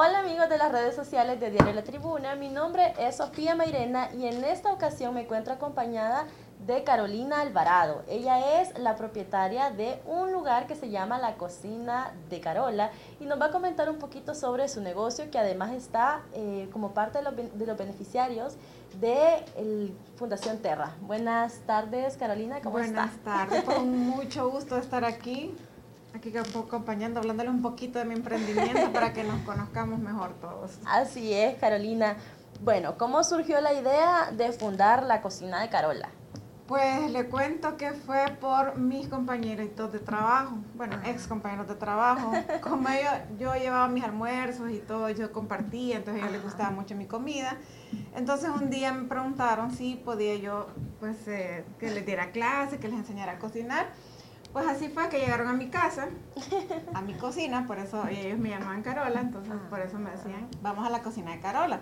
Hola 0.00 0.20
amigos 0.20 0.48
de 0.48 0.58
las 0.58 0.70
redes 0.70 0.94
sociales 0.94 1.40
de 1.40 1.50
Diario 1.50 1.74
La 1.74 1.82
Tribuna, 1.82 2.36
mi 2.36 2.48
nombre 2.50 2.94
es 3.00 3.16
Sofía 3.16 3.56
Mairena 3.56 4.10
y 4.14 4.28
en 4.28 4.44
esta 4.44 4.72
ocasión 4.72 5.12
me 5.12 5.22
encuentro 5.22 5.52
acompañada 5.52 6.28
de 6.64 6.84
Carolina 6.84 7.40
Alvarado. 7.40 8.04
Ella 8.06 8.60
es 8.60 8.78
la 8.78 8.94
propietaria 8.94 9.72
de 9.72 10.00
un 10.06 10.32
lugar 10.32 10.68
que 10.68 10.76
se 10.76 10.90
llama 10.90 11.18
La 11.18 11.34
Cocina 11.34 12.12
de 12.30 12.40
Carola 12.40 12.92
y 13.18 13.24
nos 13.24 13.40
va 13.40 13.46
a 13.46 13.50
comentar 13.50 13.90
un 13.90 13.98
poquito 13.98 14.36
sobre 14.36 14.68
su 14.68 14.80
negocio 14.80 15.32
que 15.32 15.38
además 15.40 15.72
está 15.72 16.22
eh, 16.32 16.68
como 16.72 16.94
parte 16.94 17.18
de 17.18 17.24
los, 17.24 17.34
de 17.36 17.66
los 17.66 17.76
beneficiarios 17.76 18.54
de 19.00 19.44
el 19.56 19.96
Fundación 20.14 20.58
Terra. 20.58 20.94
Buenas 21.00 21.54
tardes 21.66 22.16
Carolina, 22.16 22.60
¿cómo 22.60 22.78
Buenas 22.78 23.16
tardes, 23.24 23.64
con 23.64 23.98
mucho 24.10 24.48
gusto 24.48 24.76
estar 24.76 25.04
aquí 25.04 25.56
aquí 26.18 26.32
acompañando, 26.36 27.20
hablándole 27.20 27.50
un 27.50 27.62
poquito 27.62 27.98
de 27.98 28.04
mi 28.04 28.14
emprendimiento 28.14 28.92
para 28.92 29.12
que 29.12 29.24
nos 29.24 29.40
conozcamos 29.42 29.98
mejor 29.98 30.34
todos. 30.40 30.78
Así 30.86 31.32
es, 31.32 31.56
Carolina. 31.58 32.16
Bueno, 32.62 32.98
¿cómo 32.98 33.22
surgió 33.24 33.60
la 33.60 33.72
idea 33.72 34.30
de 34.32 34.52
fundar 34.52 35.04
la 35.04 35.22
cocina 35.22 35.60
de 35.60 35.68
Carola? 35.68 36.10
Pues 36.66 37.10
le 37.12 37.24
cuento 37.26 37.78
que 37.78 37.92
fue 37.92 38.26
por 38.40 38.76
mis 38.76 39.08
compañeritos 39.08 39.90
de 39.90 40.00
trabajo, 40.00 40.58
bueno, 40.74 41.00
ex 41.06 41.26
compañeros 41.26 41.66
de 41.66 41.76
trabajo. 41.76 42.32
Como 42.60 42.88
ellos, 42.90 43.10
yo 43.38 43.54
llevaba 43.54 43.88
mis 43.88 44.04
almuerzos 44.04 44.70
y 44.70 44.80
todo, 44.80 45.08
yo 45.08 45.32
compartía, 45.32 45.96
entonces 45.96 46.22
a 46.22 46.26
ellos 46.26 46.36
les 46.36 46.44
gustaba 46.44 46.70
mucho 46.70 46.94
mi 46.94 47.06
comida. 47.06 47.56
Entonces 48.14 48.50
un 48.50 48.68
día 48.68 48.92
me 48.92 49.08
preguntaron 49.08 49.70
si 49.70 49.94
podía 49.94 50.36
yo, 50.36 50.66
pues, 51.00 51.16
eh, 51.28 51.64
que 51.78 51.90
les 51.90 52.04
diera 52.04 52.32
clase, 52.32 52.78
que 52.78 52.88
les 52.88 52.98
enseñara 52.98 53.32
a 53.32 53.38
cocinar. 53.38 53.86
Pues 54.52 54.66
así 54.66 54.88
fue 54.88 55.08
que 55.08 55.18
llegaron 55.18 55.48
a 55.48 55.52
mi 55.52 55.68
casa, 55.68 56.08
a 56.94 57.02
mi 57.02 57.14
cocina, 57.14 57.66
por 57.66 57.78
eso 57.78 58.06
ellos 58.08 58.38
me 58.38 58.48
llamaban 58.48 58.82
Carola, 58.82 59.20
entonces 59.20 59.52
ah. 59.54 59.68
por 59.68 59.80
eso 59.80 59.98
me 59.98 60.10
decían, 60.10 60.48
vamos 60.62 60.86
a 60.86 60.90
la 60.90 61.02
cocina 61.02 61.32
de 61.32 61.40
Carola. 61.40 61.80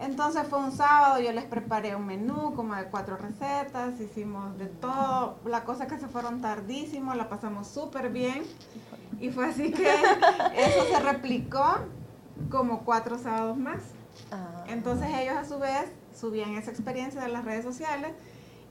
Entonces 0.00 0.46
fue 0.48 0.60
un 0.60 0.70
sábado, 0.70 1.20
yo 1.20 1.32
les 1.32 1.44
preparé 1.44 1.96
un 1.96 2.06
menú 2.06 2.54
como 2.54 2.76
de 2.76 2.84
cuatro 2.84 3.16
recetas, 3.16 3.98
hicimos 3.98 4.56
de 4.56 4.66
todo, 4.66 5.38
la 5.44 5.64
cosa 5.64 5.88
que 5.88 5.98
se 5.98 6.06
fueron 6.06 6.40
tardísimo, 6.40 7.14
la 7.14 7.28
pasamos 7.28 7.66
súper 7.66 8.10
bien 8.10 8.44
y 9.18 9.30
fue 9.30 9.46
así 9.46 9.72
que 9.72 9.92
eso 9.92 10.84
se 10.88 11.00
replicó 11.00 11.78
como 12.48 12.84
cuatro 12.84 13.18
sábados 13.18 13.56
más. 13.56 13.80
Ah. 14.30 14.64
Entonces 14.68 15.08
ellos 15.20 15.36
a 15.36 15.44
su 15.44 15.58
vez 15.58 15.90
subían 16.14 16.54
esa 16.56 16.70
experiencia 16.70 17.20
de 17.20 17.28
las 17.28 17.44
redes 17.44 17.64
sociales 17.64 18.12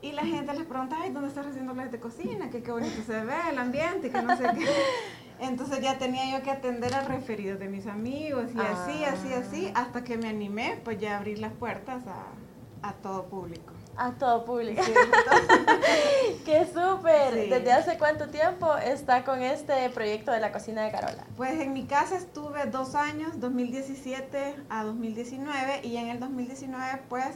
y 0.00 0.12
la 0.12 0.24
gente 0.24 0.52
les 0.54 0.66
pregunta, 0.66 0.96
ay, 1.00 1.10
¿dónde 1.10 1.28
estás 1.28 1.46
haciendo 1.46 1.74
clases 1.74 1.92
de 1.92 2.00
cocina? 2.00 2.50
Que 2.50 2.62
qué 2.62 2.70
bonito 2.70 3.02
se 3.04 3.24
ve 3.24 3.34
el 3.50 3.58
ambiente 3.58 4.10
que 4.10 4.22
no 4.22 4.36
sé 4.36 4.44
qué. 4.56 4.66
Entonces 5.40 5.80
ya 5.80 5.98
tenía 5.98 6.36
yo 6.36 6.42
que 6.42 6.50
atender 6.50 6.94
al 6.94 7.06
referido 7.06 7.56
de 7.58 7.68
mis 7.68 7.86
amigos 7.86 8.50
y 8.54 8.58
así, 8.58 9.04
así, 9.04 9.32
así, 9.32 9.72
ah. 9.74 9.82
hasta 9.82 10.02
que 10.02 10.16
me 10.16 10.28
animé, 10.28 10.80
pues 10.84 10.98
ya 11.00 11.16
abrir 11.16 11.38
las 11.38 11.52
puertas 11.52 12.04
a, 12.06 12.88
a 12.88 12.92
todo 12.94 13.26
público. 13.26 13.72
A 13.96 14.12
todo 14.12 14.44
público. 14.44 14.80
¡Qué 16.44 16.66
súper! 16.66 17.48
¿Desde 17.48 17.72
hace 17.72 17.98
cuánto 17.98 18.28
tiempo 18.28 18.76
está 18.76 19.24
con 19.24 19.42
este 19.42 19.90
proyecto 19.90 20.30
de 20.30 20.38
la 20.38 20.52
cocina 20.52 20.84
de 20.84 20.92
Carola? 20.92 21.24
Pues 21.36 21.60
en 21.60 21.72
mi 21.72 21.84
casa 21.84 22.16
estuve 22.16 22.66
dos 22.66 22.94
años, 22.94 23.40
2017 23.40 24.54
a 24.68 24.84
2019, 24.84 25.80
y 25.82 25.96
en 25.96 26.08
el 26.08 26.20
2019 26.20 27.02
pues 27.08 27.26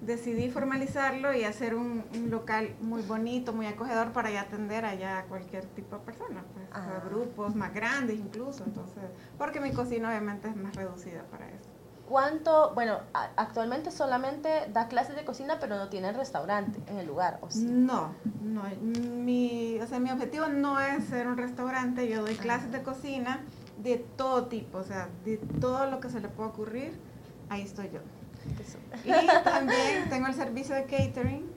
decidí 0.00 0.50
formalizarlo 0.50 1.34
y 1.34 1.44
hacer 1.44 1.74
un, 1.74 2.04
local 2.30 2.74
muy 2.80 3.02
bonito, 3.02 3.52
muy 3.52 3.66
acogedor 3.66 4.12
para 4.12 4.30
ya 4.30 4.42
atender 4.42 4.84
allá 4.84 5.18
a 5.18 5.24
cualquier 5.24 5.64
tipo 5.66 5.96
de 5.96 6.02
persona, 6.02 6.44
pues, 6.54 6.66
a 6.72 6.96
ah. 6.96 7.02
grupos 7.08 7.54
más 7.54 7.74
grandes 7.74 8.18
incluso, 8.18 8.64
entonces, 8.64 9.02
porque 9.36 9.60
mi 9.60 9.72
cocina 9.72 10.08
obviamente 10.08 10.48
es 10.48 10.56
más 10.56 10.74
reducida 10.74 11.22
para 11.24 11.48
eso. 11.48 11.68
¿Cuánto, 12.08 12.74
bueno, 12.74 12.98
actualmente 13.36 13.92
solamente 13.92 14.48
da 14.72 14.88
clases 14.88 15.14
de 15.14 15.24
cocina, 15.24 15.58
pero 15.60 15.76
no 15.76 15.88
tiene 15.88 16.12
restaurante 16.12 16.80
en 16.88 16.98
el 16.98 17.06
lugar, 17.06 17.38
¿o 17.40 17.50
sí? 17.50 17.64
No, 17.64 18.14
no, 18.42 18.62
mi, 18.80 19.78
o 19.80 19.86
sea, 19.86 20.00
mi 20.00 20.10
objetivo 20.10 20.48
no 20.48 20.80
es 20.80 21.04
ser 21.04 21.28
un 21.28 21.36
restaurante, 21.36 22.08
yo 22.08 22.22
doy 22.22 22.36
ah. 22.38 22.42
clases 22.42 22.72
de 22.72 22.82
cocina 22.82 23.40
de 23.78 23.98
todo 24.16 24.46
tipo, 24.46 24.78
o 24.78 24.84
sea, 24.84 25.08
de 25.24 25.36
todo 25.60 25.86
lo 25.86 26.00
que 26.00 26.10
se 26.10 26.20
le 26.20 26.28
pueda 26.28 26.48
ocurrir, 26.48 26.92
ahí 27.48 27.62
estoy 27.62 27.90
yo. 27.92 28.00
Y 29.04 29.44
también 29.44 30.08
tengo 30.08 30.26
el 30.26 30.34
servicio 30.34 30.74
de 30.74 30.84
catering. 30.84 31.50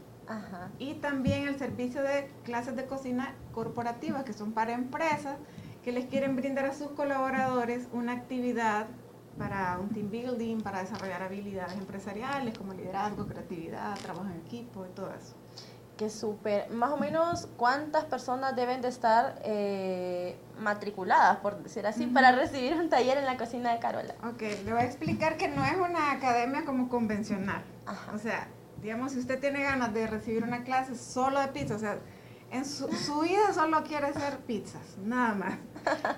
Y 0.80 0.96
también 0.96 1.48
el 1.48 1.60
servicio 1.60 2.02
de 2.02 2.32
clases 2.44 2.76
de 2.76 2.86
cocina 2.86 3.36
corporativas, 3.54 4.24
que 4.24 4.34
son 4.34 4.54
para 4.54 4.74
empresas 4.74 5.38
que 5.84 5.92
les 5.92 6.06
quieren 6.06 6.36
brindar 6.36 6.66
a 6.66 6.74
sus 6.74 6.92
colaboradores 6.92 7.88
una 7.92 8.14
actividad 8.14 8.88
para 9.38 9.80
un 9.80 9.90
team 9.90 10.10
building, 10.10 10.62
para 10.62 10.80
desarrollar 10.82 11.24
habilidades 11.24 11.74
empresariales 11.74 12.58
como 12.58 12.74
liderazgo, 12.74 13.28
creatividad, 13.28 13.98
trabajo 14.00 14.28
en 14.30 14.40
equipo 14.46 14.86
y 14.86 14.90
todo 14.90 15.10
eso. 15.10 15.36
Qué 15.98 16.10
súper. 16.10 16.70
Más 16.72 16.92
o 16.92 16.98
menos, 16.98 17.48
¿cuántas 17.58 18.06
personas 18.06 18.56
deben 18.56 18.82
de 18.82 18.88
estar 18.88 19.40
eh, 19.44 20.38
matriculadas, 20.63 21.38
por 21.38 21.62
decir 21.62 21.85
así, 21.85 22.07
para 22.07 22.31
recibir 22.31 22.75
un 22.75 22.90
taller 22.90 23.18
en 23.18 23.25
la 23.25 23.38
cocina 23.38 23.74
de 23.74 23.79
Carola? 23.79 24.16
Ok, 24.24 24.41
le 24.66 24.72
voy 24.72 24.81
a 24.81 24.85
explicar 24.85 25.38
que 25.38 25.47
no 25.47 25.63
es 25.63 25.75
una 25.75 26.12
academia 26.12 26.66
como 26.66 26.90
convencional. 26.90 27.63
O 28.13 28.18
sea, 28.18 28.47
digamos, 28.81 29.12
si 29.12 29.19
usted 29.19 29.40
tiene 29.40 29.63
ganas 29.63 29.94
de 29.94 30.07
recibir 30.07 30.44
una 30.44 30.63
clase 30.63 30.96
solo 30.96 31.40
de 31.40 31.50
pizza, 31.50 31.75
o 31.75 31.79
sea, 31.79 31.97
en 32.53 32.66
su, 32.66 32.88
vida 33.22 33.52
solo 33.52 33.84
quiere 33.84 34.07
hacer 34.07 34.38
pizzas, 34.41 34.97
nada 35.03 35.34
más. 35.34 35.53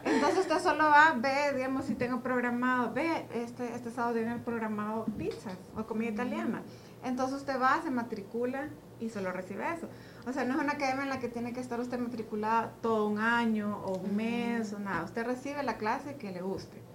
Entonces 0.04 0.40
usted 0.40 0.60
solo 0.60 0.84
va, 0.84 1.16
ve, 1.18 1.54
digamos, 1.56 1.86
si 1.86 1.96
tengo 1.96 2.20
programado, 2.22 2.92
ve, 2.94 3.26
este, 3.34 3.74
este 3.74 3.90
sábado 3.90 4.16
tiene 4.16 4.38
programado 4.40 5.06
pizzas 5.18 5.58
o 5.78 5.86
comida 5.86 6.12
italiana. 6.12 6.62
Entonces 7.06 7.38
usted 7.38 7.60
va, 7.60 7.82
se 7.82 7.90
matricula 7.90 8.68
y 9.00 9.10
solo 9.10 9.32
recibe 9.32 9.64
eso. 9.74 9.88
O 10.28 10.34
sea, 10.34 10.44
no 10.44 10.56
es 10.56 10.60
una 10.60 10.74
academia 10.74 11.04
en 11.04 11.10
la 11.10 11.20
que 11.20 11.30
tiene 11.30 11.54
que 11.54 11.60
estar 11.60 11.80
usted 11.80 12.00
matriculada 12.00 12.72
todo 12.82 13.08
un 13.08 13.20
año 13.20 13.80
o 13.86 13.98
un 13.98 14.16
mes 14.16 14.74
o 14.74 14.80
nada. 14.80 15.04
Usted 15.04 15.24
recibe 15.26 15.62
la 15.64 15.78
clase 15.78 16.16
que 16.16 16.32
le 16.32 16.42
guste. 16.42 16.86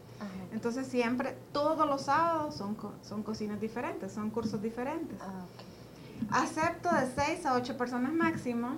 Entonces 0.53 0.89
siempre, 0.89 1.37
todos 1.53 1.89
los 1.89 2.03
sábados 2.03 2.57
son, 2.57 2.77
son 3.03 3.23
cocinas 3.23 3.61
diferentes, 3.61 4.13
son 4.13 4.31
cursos 4.31 4.61
diferentes. 4.61 5.17
Ah, 5.21 6.43
Acepto 6.43 6.95
de 6.95 7.07
6 7.07 7.47
a 7.47 7.55
8 7.55 7.77
personas 7.77 8.13
máximo 8.13 8.73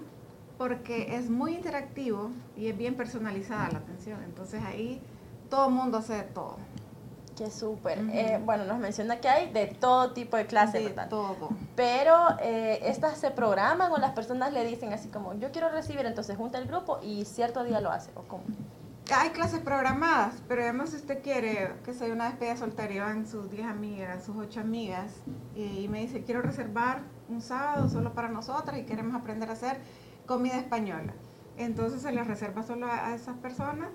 porque 0.59 1.17
es 1.17 1.29
muy 1.29 1.55
interactivo 1.55 2.31
y 2.57 2.69
es 2.69 2.77
bien 2.77 2.95
personalizada 2.95 3.71
la 3.73 3.79
atención. 3.79 4.23
Entonces 4.23 4.63
ahí 4.63 5.01
todo 5.51 5.69
el 5.69 5.75
mundo 5.75 5.99
hace 5.99 6.15
de 6.15 6.23
todo. 6.23 6.57
Qué 7.43 7.51
súper. 7.51 7.99
Eh, 8.13 8.41
bueno, 8.45 8.65
nos 8.65 8.79
menciona 8.79 9.17
que 9.17 9.29
hay 9.29 9.53
de 9.53 9.67
todo 9.67 10.13
tipo 10.13 10.37
de 10.37 10.47
clases, 10.47 10.85
de 10.85 11.07
todo. 11.09 11.49
Pero 11.75 12.15
eh, 12.41 12.79
estas 12.85 13.19
se 13.19 13.33
programan 13.33 13.91
o 13.91 13.97
las 13.97 14.13
personas 14.13 14.53
le 14.53 14.65
dicen 14.65 14.93
así 14.93 15.09
como, 15.09 15.35
yo 15.35 15.51
quiero 15.51 15.69
recibir, 15.71 16.07
entonces 16.07 16.37
junta 16.37 16.59
el 16.59 16.69
grupo 16.69 17.01
y 17.03 17.25
cierto 17.25 17.65
día 17.65 17.81
lo 17.81 17.91
hace, 17.91 18.13
¿o 18.15 18.23
cómo? 18.23 18.45
Hay 19.13 19.31
clases 19.31 19.59
programadas, 19.59 20.41
pero 20.47 20.63
además 20.63 20.91
si 20.91 20.97
usted 20.97 21.21
quiere 21.21 21.73
que 21.85 21.95
sea 21.95 22.13
una 22.13 22.27
despedida 22.27 22.57
soltera 22.57 23.07
van 23.07 23.27
sus 23.27 23.51
10 23.51 23.67
amigas, 23.67 24.23
sus 24.23 24.37
8 24.37 24.61
amigas, 24.61 25.11
y 25.57 25.89
me 25.89 25.99
dice, 25.99 26.23
quiero 26.23 26.43
reservar 26.43 27.01
un 27.29 27.41
sábado 27.41 27.89
solo 27.89 28.15
para 28.15 28.29
nosotras 28.29 28.79
y 28.79 28.85
queremos 28.85 29.17
aprender 29.17 29.51
a 29.51 29.55
hacer 29.55 29.79
comida 30.27 30.59
española. 30.59 31.13
Entonces 31.57 32.03
se 32.03 32.13
les 32.13 32.25
reserva 32.25 32.63
solo 32.63 32.87
a 32.87 33.17
esas 33.17 33.37
personas 33.39 33.89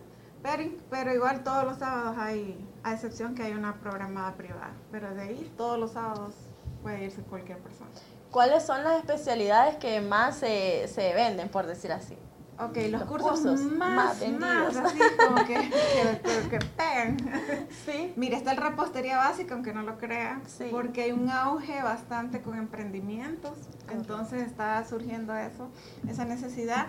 pero, 0.89 1.13
igual 1.13 1.43
todos 1.43 1.63
los 1.65 1.77
sábados 1.77 2.15
hay, 2.17 2.57
a 2.89 2.93
excepción 2.93 3.35
que 3.35 3.43
hay 3.43 3.53
una 3.53 3.75
programada 3.75 4.33
privada. 4.33 4.71
Pero 4.91 5.13
de 5.13 5.21
ahí 5.21 5.53
todos 5.57 5.79
los 5.79 5.91
sábados 5.91 6.35
puede 6.81 7.05
irse 7.05 7.21
cualquier 7.21 7.59
persona. 7.59 7.89
¿Cuáles 8.31 8.65
son 8.65 8.83
las 8.83 8.99
especialidades 8.99 9.77
que 9.77 10.01
más 10.01 10.37
se, 10.37 10.87
se 10.87 11.13
venden, 11.13 11.49
por 11.49 11.65
decir 11.65 11.91
así? 11.91 12.17
Ok, 12.59 12.75
los, 12.89 13.03
cursos, 13.03 13.61
más, 13.61 14.19
más, 14.39 14.75
así 14.75 14.97
como 15.27 15.45
que, 15.45 15.53
que, 16.49 16.59
pegan. 16.75 17.17
Sí. 17.85 18.13
Mira, 18.15 18.35
está 18.35 18.51
el 18.51 18.57
repostería 18.57 19.17
básica, 19.17 19.53
aunque 19.53 19.73
no 19.73 19.83
lo 19.83 19.99
crean, 19.99 20.41
porque 20.71 21.03
hay 21.03 21.11
un 21.11 21.29
auge 21.29 21.83
bastante 21.83 22.41
con 22.41 22.57
emprendimientos, 22.57 23.53
entonces 23.91 24.41
está 24.41 24.83
surgiendo 24.87 25.35
eso, 25.35 25.69
esa 26.09 26.25
necesidad. 26.25 26.87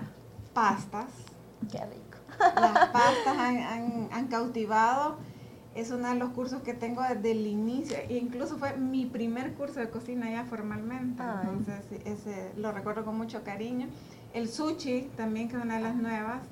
Pastas. 0.54 1.10
Qué 1.70 1.84
rico 1.84 2.18
Las 2.38 2.88
pastas 2.92 3.36
han, 3.36 4.08
han, 4.10 4.26
cautivado. 4.28 5.18
Es 5.78 5.92
uno 5.92 6.08
de 6.08 6.16
los 6.16 6.30
cursos 6.30 6.62
que 6.62 6.74
tengo 6.74 7.02
desde 7.02 7.30
el 7.30 7.46
inicio. 7.46 7.96
E 8.08 8.16
incluso 8.16 8.58
fue 8.58 8.76
mi 8.76 9.06
primer 9.06 9.54
curso 9.54 9.78
de 9.78 9.88
cocina 9.90 10.28
ya 10.28 10.44
formalmente. 10.44 11.22
Entonces, 11.22 11.84
ese 12.04 12.50
lo 12.56 12.72
recuerdo 12.72 13.04
con 13.04 13.16
mucho 13.16 13.44
cariño. 13.44 13.86
El 14.34 14.48
sushi 14.48 15.08
también, 15.16 15.48
que 15.48 15.56
es 15.56 15.62
una 15.62 15.76
de 15.76 15.82
las 15.82 15.94
nuevas 15.94 16.42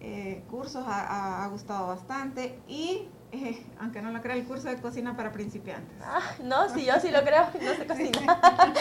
eh, 0.00 0.44
cursos, 0.48 0.84
ha, 0.86 1.44
ha 1.44 1.48
gustado 1.48 1.88
bastante. 1.88 2.60
Y 2.68 3.08
eh, 3.32 3.64
aunque 3.78 4.02
no 4.02 4.10
lo 4.10 4.20
crea, 4.20 4.34
el 4.34 4.44
curso 4.44 4.68
de 4.68 4.76
cocina 4.76 5.16
para 5.16 5.30
principiantes. 5.30 5.96
Ah, 6.02 6.20
no, 6.42 6.68
si 6.68 6.84
yo 6.84 6.94
sí 7.00 7.10
lo 7.10 7.22
creo, 7.22 7.44
no 7.62 7.74
sé 7.74 7.86
cocinar. 7.86 8.40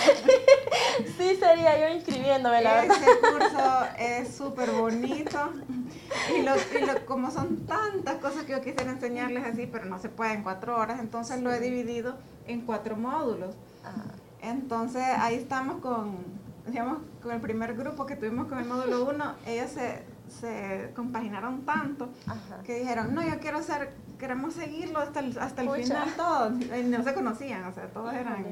sí 1.17 1.35
sería 1.35 1.79
yo 1.79 1.95
inscribiéndome, 1.95 2.61
la 2.61 2.81
verdad. 2.81 2.97
Ese 2.97 3.19
curso 3.19 3.85
es 3.97 4.35
súper 4.35 4.71
bonito. 4.71 5.51
Y, 6.35 6.41
lo, 6.41 6.53
como 7.05 7.31
son 7.31 7.65
tantas 7.65 8.15
cosas 8.17 8.43
que 8.43 8.53
yo 8.53 8.61
quisiera 8.61 8.91
enseñarles 8.91 9.45
así, 9.45 9.67
pero 9.67 9.85
no 9.85 9.99
se 9.99 10.09
puede 10.09 10.33
en 10.33 10.43
cuatro 10.43 10.77
horas, 10.77 10.99
entonces 10.99 11.41
lo 11.41 11.51
he 11.51 11.59
dividido 11.59 12.17
en 12.47 12.61
cuatro 12.61 12.95
módulos. 12.95 13.55
Entonces 14.41 15.03
ahí 15.03 15.35
estamos 15.35 15.81
con, 15.81 16.17
digamos, 16.67 16.99
con 17.21 17.31
el 17.31 17.41
primer 17.41 17.75
grupo 17.75 18.05
que 18.05 18.15
tuvimos 18.15 18.47
con 18.47 18.57
el 18.57 18.65
módulo 18.65 19.05
1. 19.09 19.33
Ellos 19.45 19.71
se, 19.71 20.03
se 20.29 20.91
compaginaron 20.95 21.61
tanto 21.61 22.09
que 22.63 22.79
dijeron, 22.79 23.13
no, 23.13 23.21
yo 23.21 23.39
quiero 23.39 23.61
ser 23.61 23.93
queremos 24.19 24.53
seguirlo 24.53 24.99
hasta 24.99 25.21
el, 25.21 25.39
hasta 25.39 25.63
el 25.63 25.69
final 25.71 26.09
todos. 26.15 26.51
No 26.51 27.03
se 27.03 27.13
conocían, 27.13 27.63
o 27.63 27.73
sea, 27.73 27.87
todos 27.87 28.13
eran... 28.13 28.45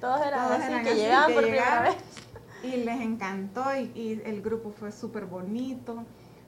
Todos 0.00 0.20
eran, 0.24 0.52
así, 0.52 0.84
que 0.84 0.94
llegaban 0.94 1.32
por 1.32 1.42
primera 1.42 1.82
vez. 1.82 1.96
Y 2.62 2.76
les 2.84 3.00
encantó 3.00 3.64
y, 3.74 4.22
el 4.24 4.42
grupo 4.42 4.70
fue 4.70 4.92
súper 4.92 5.24
bonito. 5.24 6.04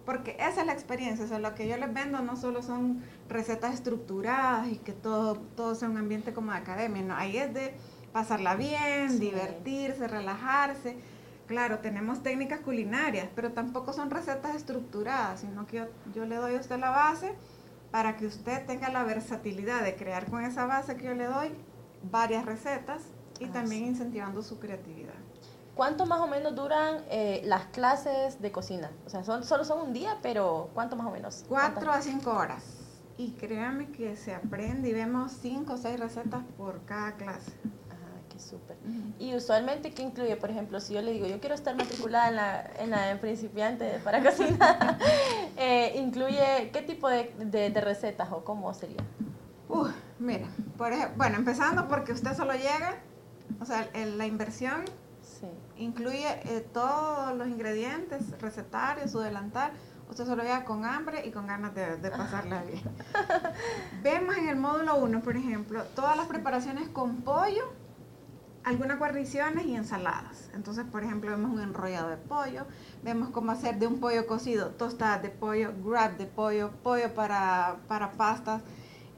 Porque 0.06 0.36
esa 0.38 0.60
es 0.60 0.66
la 0.66 0.72
experiencia, 0.72 1.24
o 1.24 1.28
sea, 1.28 1.40
lo 1.40 1.54
que 1.56 1.68
yo 1.68 1.76
les 1.76 1.92
vendo 1.92 2.20
no 2.22 2.36
solo 2.36 2.62
son 2.62 3.02
recetas 3.28 3.74
estructuradas 3.74 4.68
y 4.68 4.76
que 4.76 4.92
todo, 4.92 5.34
todo 5.56 5.74
sea 5.74 5.88
un 5.88 5.98
ambiente 5.98 6.32
como 6.32 6.52
de 6.52 6.58
academia, 6.58 7.02
no, 7.02 7.14
ahí 7.14 7.36
es 7.36 7.52
de 7.52 7.74
pasarla 8.12 8.54
bien, 8.54 9.18
divertirse, 9.18 10.06
relajarse. 10.06 10.96
Claro, 11.46 11.80
tenemos 11.80 12.22
técnicas 12.22 12.60
culinarias, 12.60 13.28
pero 13.34 13.52
tampoco 13.52 13.92
son 13.92 14.10
recetas 14.10 14.54
estructuradas, 14.54 15.40
sino 15.40 15.66
que 15.66 15.78
yo, 15.78 15.86
yo 16.14 16.24
le 16.24 16.36
doy 16.36 16.54
a 16.54 16.60
usted 16.60 16.78
la 16.78 16.90
base 16.90 17.34
para 17.90 18.16
que 18.16 18.26
usted 18.26 18.64
tenga 18.64 18.88
la 18.90 19.02
versatilidad 19.02 19.82
de 19.82 19.96
crear 19.96 20.30
con 20.30 20.44
esa 20.44 20.66
base 20.66 20.96
que 20.96 21.04
yo 21.04 21.14
le 21.14 21.24
doy 21.24 21.48
varias 22.10 22.46
recetas 22.46 23.02
y 23.40 23.46
también 23.46 23.84
incentivando 23.84 24.42
su 24.42 24.58
creatividad. 24.58 25.05
¿Cuánto 25.76 26.06
más 26.06 26.20
o 26.20 26.26
menos 26.26 26.56
duran 26.56 27.04
eh, 27.08 27.42
las 27.44 27.66
clases 27.66 28.40
de 28.42 28.50
cocina? 28.50 28.90
O 29.06 29.10
sea, 29.10 29.22
son, 29.22 29.44
solo 29.44 29.64
son 29.64 29.80
un 29.80 29.92
día, 29.92 30.18
pero 30.22 30.70
¿cuánto 30.74 30.96
más 30.96 31.06
o 31.06 31.10
menos? 31.10 31.44
Cuatro 31.48 31.92
a 31.92 32.00
cinco 32.00 32.32
horas. 32.32 32.64
Y 33.16 33.30
créanme 33.32 33.92
que 33.92 34.16
se 34.16 34.34
aprende 34.34 34.88
y 34.88 34.92
vemos 34.92 35.32
cinco 35.40 35.74
o 35.74 35.76
seis 35.76 36.00
recetas 36.00 36.42
por 36.56 36.84
cada 36.84 37.12
clase 37.12 37.52
súper. 38.38 38.76
Y 39.18 39.34
usualmente, 39.34 39.92
¿qué 39.92 40.02
incluye? 40.02 40.36
Por 40.36 40.50
ejemplo, 40.50 40.80
si 40.80 40.94
yo 40.94 41.02
le 41.02 41.12
digo, 41.12 41.26
yo 41.26 41.40
quiero 41.40 41.54
estar 41.54 41.76
matriculada 41.76 42.28
en 42.28 42.36
la, 42.36 42.70
en 42.78 42.90
la 42.90 43.20
principiante 43.20 44.00
para 44.04 44.22
cocina, 44.24 44.98
eh, 45.56 45.94
¿incluye 45.96 46.70
qué 46.72 46.82
tipo 46.82 47.08
de, 47.08 47.32
de, 47.38 47.80
recetas 47.80 48.30
o 48.32 48.44
cómo 48.44 48.72
sería? 48.74 49.00
Uh, 49.68 49.88
mira, 50.18 50.46
por 50.76 50.92
ejemplo, 50.92 51.16
bueno, 51.16 51.36
empezando 51.36 51.88
porque 51.88 52.12
usted 52.12 52.36
solo 52.36 52.52
llega, 52.52 52.96
o 53.60 53.64
sea, 53.64 53.88
la 53.94 54.26
inversión 54.26 54.84
incluye 55.78 56.26
eh, 56.44 56.66
todos 56.72 57.36
los 57.36 57.48
ingredientes, 57.48 58.38
recetarios, 58.40 59.10
su 59.10 59.20
delantal, 59.20 59.72
usted 60.10 60.26
solo 60.26 60.42
llega 60.42 60.64
con 60.64 60.84
hambre 60.84 61.26
y 61.26 61.30
con 61.30 61.46
ganas 61.46 61.74
de, 61.74 61.96
de 61.96 62.10
pasarla 62.10 62.62
bien. 62.62 62.82
Vemos 64.02 64.36
en 64.36 64.48
el 64.48 64.56
módulo 64.56 64.96
1, 64.96 65.22
por 65.22 65.36
ejemplo, 65.36 65.82
todas 65.94 66.16
las 66.16 66.26
preparaciones 66.26 66.88
con 66.88 67.22
pollo 67.22 67.72
algunas 68.66 68.98
guarniciones 68.98 69.64
y 69.66 69.76
ensaladas. 69.76 70.50
Entonces, 70.52 70.84
por 70.84 71.04
ejemplo, 71.04 71.30
vemos 71.30 71.52
un 71.52 71.60
enrollado 71.60 72.08
de 72.08 72.16
pollo, 72.16 72.66
vemos 73.04 73.30
cómo 73.30 73.52
hacer 73.52 73.78
de 73.78 73.86
un 73.86 74.00
pollo 74.00 74.26
cocido 74.26 74.70
tostadas 74.70 75.22
de 75.22 75.30
pollo, 75.30 75.72
grab 75.84 76.16
de 76.16 76.26
pollo, 76.26 76.72
pollo 76.82 77.14
para, 77.14 77.76
para 77.86 78.10
pastas, 78.10 78.62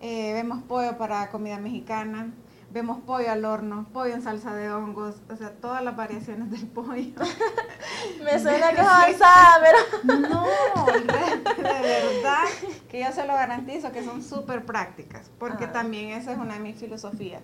eh, 0.02 0.34
vemos 0.34 0.62
pollo 0.64 0.98
para 0.98 1.30
comida 1.30 1.58
mexicana, 1.58 2.30
vemos 2.70 2.98
pollo 3.00 3.30
al 3.30 3.44
horno, 3.44 3.86
pollo 3.92 4.14
en 4.14 4.22
salsa 4.22 4.54
de 4.54 4.70
hongos, 4.70 5.16
o 5.30 5.36
sea, 5.36 5.52
todas 5.52 5.82
las 5.82 5.96
variaciones 5.96 6.50
del 6.50 6.66
pollo. 6.66 7.14
Me 8.24 8.38
suena 8.38 8.70
que 8.72 8.80
es 8.80 8.86
avanzada, 8.86 9.60
pero... 9.62 10.18
No, 10.28 10.44
de, 10.86 11.62
verdad 11.62 12.44
que 12.90 13.00
yo 13.00 13.12
se 13.12 13.26
lo 13.26 13.34
garantizo 13.34 13.90
que 13.92 14.04
son 14.04 14.22
súper 14.22 14.64
prácticas, 14.64 15.30
porque 15.38 15.64
ah. 15.64 15.72
también 15.72 16.10
esa 16.10 16.32
es 16.32 16.38
una 16.38 16.54
de 16.54 16.60
mis 16.60 16.76
filosofías 16.76 17.42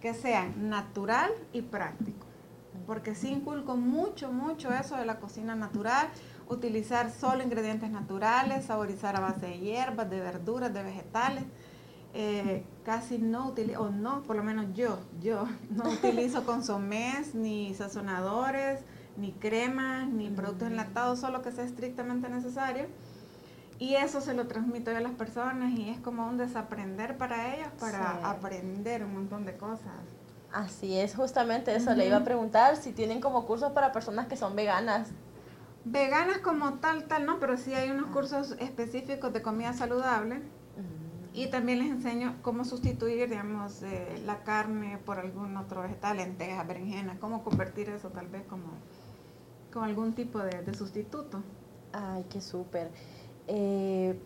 que 0.00 0.14
sean 0.14 0.68
natural 0.68 1.30
y 1.52 1.62
práctico. 1.62 2.26
Porque 2.86 3.14
sí 3.14 3.30
inculco 3.30 3.76
mucho, 3.76 4.30
mucho 4.30 4.72
eso 4.72 4.96
de 4.96 5.06
la 5.06 5.18
cocina 5.18 5.56
natural, 5.56 6.08
utilizar 6.48 7.10
solo 7.10 7.42
ingredientes 7.42 7.90
naturales, 7.90 8.66
saborizar 8.66 9.16
a 9.16 9.20
base 9.20 9.46
de 9.46 9.58
hierbas, 9.58 10.08
de 10.08 10.20
verduras, 10.20 10.72
de 10.72 10.82
vegetales. 10.84 11.44
Eh, 12.14 12.64
casi 12.84 13.18
no 13.18 13.48
utilizo, 13.48 13.82
o 13.82 13.90
no, 13.90 14.22
por 14.22 14.36
lo 14.36 14.42
menos 14.42 14.66
yo, 14.74 14.98
yo 15.20 15.46
no 15.70 15.90
utilizo 15.90 16.44
consomés, 16.44 17.34
ni 17.34 17.74
sazonadores, 17.74 18.80
ni 19.16 19.32
cremas, 19.32 20.08
ni 20.08 20.30
productos 20.30 20.68
enlatados, 20.68 21.20
solo 21.20 21.42
que 21.42 21.52
sea 21.52 21.64
estrictamente 21.64 22.28
necesario 22.28 22.86
y 23.78 23.94
eso 23.94 24.20
se 24.20 24.34
lo 24.34 24.46
transmito 24.46 24.90
yo 24.90 24.98
a 24.98 25.00
las 25.00 25.12
personas 25.12 25.72
y 25.78 25.90
es 25.90 25.98
como 26.00 26.26
un 26.26 26.38
desaprender 26.38 27.18
para 27.18 27.54
ellos 27.54 27.68
para 27.78 28.28
aprender 28.28 29.04
un 29.04 29.14
montón 29.14 29.44
de 29.44 29.56
cosas. 29.56 29.92
Así 30.52 30.98
es, 30.98 31.14
justamente 31.14 31.74
eso 31.74 31.94
le 31.94 32.06
iba 32.06 32.16
a 32.16 32.24
preguntar 32.24 32.76
si 32.76 32.92
tienen 32.92 33.20
como 33.20 33.46
cursos 33.46 33.72
para 33.72 33.92
personas 33.92 34.26
que 34.26 34.36
son 34.36 34.56
veganas. 34.56 35.08
Veganas 35.84 36.38
como 36.38 36.74
tal, 36.74 37.04
tal, 37.04 37.26
no, 37.26 37.38
pero 37.38 37.58
sí 37.58 37.74
hay 37.74 37.90
unos 37.90 38.06
cursos 38.06 38.56
específicos 38.58 39.32
de 39.32 39.42
comida 39.42 39.72
saludable. 39.74 40.40
Y 41.36 41.48
también 41.48 41.80
les 41.80 41.90
enseño 41.90 42.38
cómo 42.40 42.64
sustituir, 42.64 43.28
digamos, 43.28 43.82
eh, 43.82 44.22
la 44.24 44.42
carne 44.42 44.98
por 45.04 45.18
algún 45.18 45.56
otro 45.58 45.82
vegetal, 45.82 46.16
lentejas, 46.16 46.66
berenjena, 46.66 47.18
cómo 47.20 47.44
convertir 47.44 47.90
eso 47.90 48.08
tal 48.08 48.26
vez 48.26 48.42
como 48.46 48.64
con 49.70 49.84
algún 49.84 50.14
tipo 50.14 50.38
de, 50.38 50.62
de 50.62 50.72
sustituto. 50.72 51.42
Ay, 51.92 52.24
qué 52.30 52.40
súper. 52.40 52.90
Eh, 53.48 54.18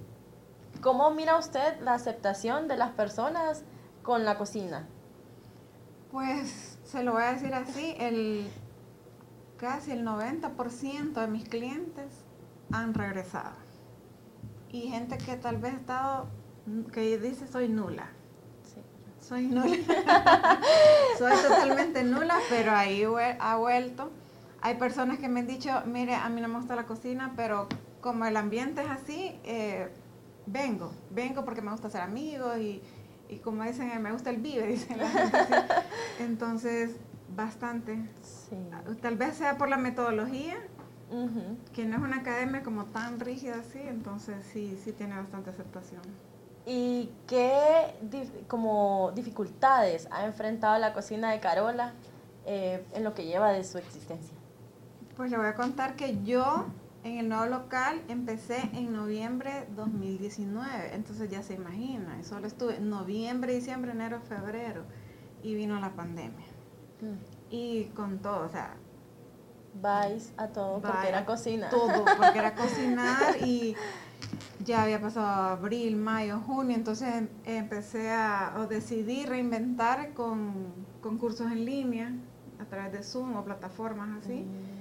¿Cómo 0.80 1.10
mira 1.10 1.36
usted 1.36 1.80
la 1.80 1.94
aceptación 1.94 2.68
de 2.68 2.76
las 2.76 2.92
personas 2.92 3.64
con 4.04 4.24
la 4.24 4.38
cocina? 4.38 4.86
Pues 6.12 6.78
se 6.84 7.02
lo 7.02 7.12
voy 7.12 7.24
a 7.24 7.32
decir 7.32 7.52
así, 7.52 7.94
el, 7.98 8.48
casi 9.58 9.90
el 9.90 10.06
90% 10.06 11.12
de 11.12 11.26
mis 11.26 11.48
clientes 11.48 12.24
han 12.72 12.94
regresado. 12.94 13.56
Y 14.70 14.82
gente 14.82 15.18
que 15.18 15.36
tal 15.36 15.58
vez 15.58 15.74
ha 15.74 15.76
estado, 15.76 16.26
que 16.92 17.18
dice 17.18 17.46
soy 17.46 17.68
nula. 17.68 18.10
Soy 19.20 19.46
nula. 19.46 19.76
soy 21.18 21.32
totalmente 21.48 22.02
nula, 22.02 22.38
pero 22.48 22.72
ahí 22.72 23.04
ha 23.38 23.56
vuelto. 23.56 24.10
Hay 24.62 24.74
personas 24.76 25.18
que 25.18 25.28
me 25.28 25.40
han 25.40 25.46
dicho, 25.46 25.70
mire, 25.86 26.14
a 26.14 26.28
mí 26.28 26.40
no 26.40 26.48
me 26.48 26.56
gusta 26.56 26.74
la 26.76 26.84
cocina, 26.84 27.32
pero 27.36 27.68
como 28.00 28.24
el 28.24 28.36
ambiente 28.36 28.82
es 28.82 28.90
así, 28.90 29.38
eh, 29.44 29.88
vengo, 30.46 30.92
vengo 31.10 31.44
porque 31.44 31.62
me 31.62 31.70
gusta 31.70 31.90
ser 31.90 32.02
amigos 32.02 32.58
y, 32.58 32.82
como 33.42 33.62
dicen, 33.64 34.02
me 34.02 34.12
gusta 34.12 34.30
el 34.30 34.38
vive, 34.38 34.66
dicen 34.66 34.98
la 34.98 35.08
gente. 35.08 35.38
Entonces, 36.18 36.96
bastante. 37.34 37.98
Tal 39.00 39.16
vez 39.16 39.36
sea 39.36 39.56
por 39.56 39.68
la 39.68 39.76
metodología, 39.76 40.56
que 41.72 41.84
no 41.84 41.96
es 41.96 42.02
una 42.02 42.18
academia 42.18 42.62
como 42.62 42.84
tan 42.86 43.18
rígida 43.18 43.56
así, 43.56 43.80
entonces 43.80 44.46
sí, 44.52 44.78
sí 44.82 44.92
tiene 44.92 45.16
bastante 45.16 45.50
aceptación. 45.50 46.02
¿Y 46.66 47.10
qué 47.26 47.94
como 48.46 49.12
dificultades 49.14 50.08
ha 50.10 50.26
enfrentado 50.26 50.78
la 50.78 50.92
cocina 50.92 51.30
de 51.30 51.40
Carola 51.40 51.94
eh, 52.46 52.84
en 52.92 53.04
lo 53.04 53.14
que 53.14 53.24
lleva 53.24 53.50
de 53.50 53.64
su 53.64 53.78
existencia? 53.78 54.36
Pues 55.16 55.30
le 55.30 55.38
voy 55.38 55.46
a 55.46 55.54
contar 55.54 55.96
que 55.96 56.22
yo 56.22 56.66
en 57.02 57.18
el 57.18 57.28
nuevo 57.28 57.46
local 57.46 58.02
empecé 58.08 58.58
en 58.74 58.92
noviembre 58.92 59.66
2019, 59.74 60.94
entonces 60.94 61.30
ya 61.30 61.42
se 61.42 61.54
imagina, 61.54 62.22
solo 62.22 62.46
estuve 62.46 62.78
noviembre, 62.78 63.54
diciembre, 63.54 63.92
enero, 63.92 64.20
febrero 64.20 64.84
y 65.42 65.54
vino 65.54 65.80
la 65.80 65.92
pandemia. 65.94 66.46
Mm. 67.00 67.16
Y 67.50 67.84
con 67.96 68.18
todo, 68.18 68.46
o 68.46 68.48
sea... 68.48 68.76
Vais 69.80 70.32
a 70.36 70.48
todo 70.48 70.80
porque 70.80 71.08
era 71.08 71.24
cocina. 71.24 71.70
Todo, 71.70 72.04
porque 72.04 72.38
era 72.40 72.54
cocinar 72.56 73.36
y 73.40 73.76
ya 74.64 74.82
había 74.82 75.00
pasado 75.00 75.26
abril, 75.26 75.96
mayo, 75.96 76.40
junio, 76.40 76.76
entonces 76.76 77.14
em, 77.14 77.28
empecé 77.44 78.10
a, 78.10 78.54
o 78.58 78.66
decidí 78.66 79.26
reinventar 79.26 80.12
con, 80.14 80.88
cursos 81.18 81.50
en 81.50 81.64
línea 81.64 82.12
a 82.58 82.64
través 82.66 82.92
de 82.92 83.02
Zoom 83.02 83.36
o 83.36 83.44
plataformas 83.44 84.24
así. 84.24 84.44
Mm. 84.44 84.80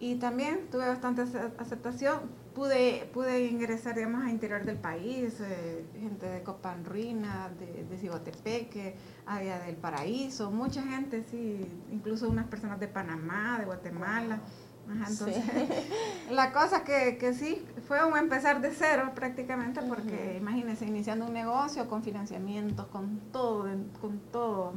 Y 0.00 0.14
también 0.16 0.68
tuve 0.70 0.86
bastante 0.86 1.22
aceptación 1.58 2.20
pude, 2.58 3.08
pude 3.12 3.46
ingresar, 3.46 3.94
digamos, 3.94 4.24
a 4.24 4.30
interior 4.30 4.64
del 4.64 4.76
país, 4.76 5.40
eh, 5.40 5.84
gente 6.00 6.26
de 6.26 6.42
Copán 6.42 6.84
Ruina, 6.84 7.50
de, 7.58 7.84
de 7.84 7.96
Cibotepeque, 7.96 8.96
había 9.26 9.60
del 9.60 9.76
Paraíso, 9.76 10.50
mucha 10.50 10.82
gente, 10.82 11.24
sí, 11.30 11.66
incluso 11.92 12.28
unas 12.28 12.46
personas 12.46 12.80
de 12.80 12.88
Panamá, 12.88 13.58
de 13.60 13.64
Guatemala. 13.64 14.40
Ajá, 14.90 15.10
entonces, 15.10 15.44
la 16.30 16.52
cosa 16.52 16.82
que, 16.82 17.18
que 17.18 17.34
sí, 17.34 17.64
fue 17.86 18.04
un 18.04 18.16
empezar 18.16 18.60
de 18.60 18.70
cero 18.70 19.12
prácticamente, 19.14 19.80
porque 19.82 20.36
imagínense, 20.38 20.86
iniciando 20.86 21.26
un 21.26 21.32
negocio 21.32 21.88
con 21.88 22.02
financiamientos, 22.02 22.86
con 22.86 23.20
todo, 23.32 23.66
con 24.00 24.18
todo, 24.30 24.72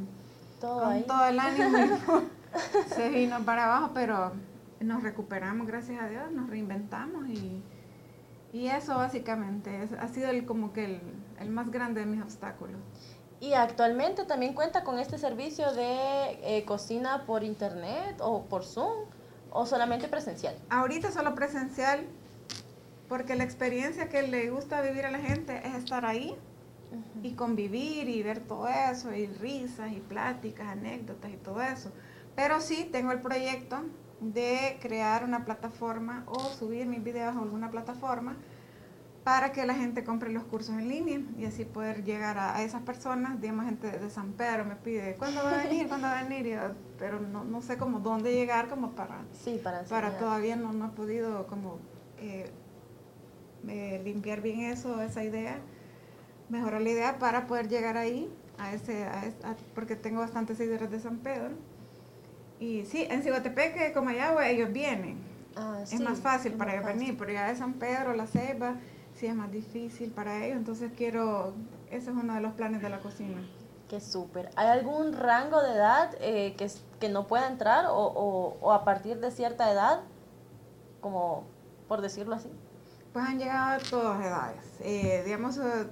con 0.60 1.02
todo 1.04 1.26
el 1.26 1.38
ánimo, 1.38 2.22
se 2.94 3.08
vino 3.10 3.42
para 3.44 3.64
abajo, 3.64 3.92
pero 3.94 4.32
nos 4.80 5.02
recuperamos, 5.02 5.66
gracias 5.66 6.02
a 6.02 6.08
Dios, 6.08 6.30
nos 6.32 6.48
reinventamos 6.50 7.28
y, 7.28 7.62
y 8.52 8.68
eso 8.68 8.96
básicamente 8.96 9.88
ha 9.98 10.08
sido 10.08 10.30
el, 10.30 10.44
como 10.44 10.72
que 10.72 10.84
el, 10.84 11.00
el, 11.40 11.50
más 11.50 11.70
grande 11.70 12.00
de 12.00 12.06
mis 12.06 12.22
obstáculos. 12.22 12.76
¿Y 13.40 13.54
actualmente 13.54 14.24
también 14.24 14.54
cuenta 14.54 14.84
con 14.84 14.98
este 14.98 15.18
servicio 15.18 15.72
de 15.72 16.38
eh, 16.42 16.64
cocina 16.64 17.24
por 17.26 17.42
internet 17.42 18.16
o 18.20 18.44
por 18.44 18.64
Zoom 18.64 19.06
o 19.52 19.66
solamente 19.66 20.08
presencial? 20.08 20.56
Ahorita 20.70 21.10
solo 21.10 21.34
presencial 21.34 22.06
porque 23.08 23.36
la 23.36 23.44
experiencia 23.44 24.08
que 24.08 24.22
le 24.22 24.50
gusta 24.50 24.80
vivir 24.80 25.04
a 25.04 25.10
la 25.10 25.18
gente 25.18 25.60
es 25.66 25.74
estar 25.74 26.06
ahí 26.06 26.34
y 27.22 27.32
convivir 27.34 28.08
y 28.08 28.22
ver 28.22 28.40
todo 28.40 28.68
eso 28.68 29.12
y 29.14 29.26
risas 29.26 29.92
y 29.92 30.00
pláticas, 30.00 30.68
anécdotas 30.68 31.30
y 31.30 31.36
todo 31.36 31.62
eso. 31.62 31.92
Pero 32.34 32.60
sí 32.60 32.88
tengo 32.90 33.12
el 33.12 33.20
proyecto 33.20 33.82
de 34.20 34.78
crear 34.80 35.24
una 35.24 35.44
plataforma 35.44 36.24
o 36.26 36.38
subir 36.50 36.86
mis 36.86 37.02
videos 37.02 37.36
a 37.36 37.40
alguna 37.40 37.70
plataforma 37.70 38.36
para 39.24 39.52
que 39.52 39.64
la 39.64 39.74
gente 39.74 40.02
compre 40.02 40.30
los 40.32 40.44
cursos 40.44 40.74
en 40.76 40.88
línea 40.88 41.20
y 41.38 41.44
así 41.44 41.64
poder 41.64 42.04
llegar 42.04 42.38
a, 42.38 42.62
esas 42.62 42.82
personas, 42.82 43.40
digamos 43.40 43.66
gente 43.66 43.90
de 43.90 44.10
San 44.10 44.32
Pedro 44.32 44.64
me 44.64 44.76
pide, 44.76 45.14
¿cuándo 45.14 45.42
va 45.44 45.60
a 45.60 45.64
venir? 45.64 45.88
¿Cuándo 45.88 46.08
va 46.08 46.20
a 46.20 46.24
venir? 46.24 46.58
pero 46.98 47.20
no, 47.20 47.44
no, 47.44 47.62
sé 47.62 47.76
cómo 47.76 48.00
dónde 48.00 48.34
llegar 48.34 48.68
como 48.68 48.92
para, 48.92 49.22
sí, 49.32 49.60
para, 49.62 49.82
para 49.84 50.18
todavía 50.18 50.56
no, 50.56 50.72
no 50.72 50.86
he 50.86 50.90
podido 50.90 51.46
como 51.46 51.78
eh, 52.18 52.50
eh, 53.68 54.00
limpiar 54.04 54.40
bien 54.40 54.60
eso, 54.62 55.00
esa 55.02 55.22
idea, 55.22 55.58
mejorar 56.48 56.82
la 56.82 56.90
idea 56.90 57.18
para 57.18 57.46
poder 57.46 57.68
llegar 57.68 57.96
ahí, 57.96 58.28
a 58.58 58.74
ese, 58.74 59.04
a, 59.04 59.32
porque 59.74 59.96
tengo 59.96 60.20
bastantes 60.20 60.58
seguidores 60.58 60.90
de 60.90 61.00
San 61.00 61.18
Pedro 61.18 61.54
y 62.62 62.84
sí, 62.84 63.04
en 63.10 63.24
Cihuatepeque, 63.24 63.92
como 63.92 64.10
allá, 64.10 64.48
ellos 64.48 64.72
vienen. 64.72 65.16
Ah, 65.56 65.80
es 65.82 65.98
más 65.98 66.20
fácil 66.20 66.52
para 66.52 66.74
ellos 66.74 66.86
venir, 66.86 67.16
pero 67.18 67.32
ya 67.32 67.48
de 67.48 67.56
San 67.56 67.72
Pedro, 67.72 68.14
La 68.14 68.28
Ceiba, 68.28 68.76
sí 69.22 69.28
es 69.28 69.36
más 69.36 69.52
difícil 69.52 70.10
para 70.10 70.44
ellos. 70.44 70.56
Entonces 70.56 70.90
quiero, 70.96 71.54
ese 71.92 72.10
es 72.10 72.16
uno 72.16 72.34
de 72.34 72.40
los 72.40 72.54
planes 72.54 72.82
de 72.82 72.88
la 72.88 72.98
cocina. 72.98 73.40
Qué 73.88 74.00
súper. 74.00 74.50
¿Hay 74.56 74.66
algún 74.66 75.12
rango 75.12 75.62
de 75.62 75.74
edad 75.74 76.10
eh, 76.20 76.56
que, 76.58 76.68
que 76.98 77.08
no 77.08 77.28
pueda 77.28 77.46
entrar 77.46 77.86
o, 77.86 77.94
o, 77.94 78.56
o, 78.60 78.72
a 78.72 78.84
partir 78.84 79.20
de 79.20 79.30
cierta 79.30 79.70
edad? 79.70 80.00
Como 81.00 81.44
por 81.86 82.00
decirlo 82.00 82.34
así. 82.34 82.48
Pues 83.12 83.24
han 83.24 83.38
llegado 83.38 83.76
a 83.76 83.78
todas 83.78 84.24
edades. 84.24 84.64
Eh, 84.80 85.22
digamos, 85.24 85.56
eh, 85.56 85.86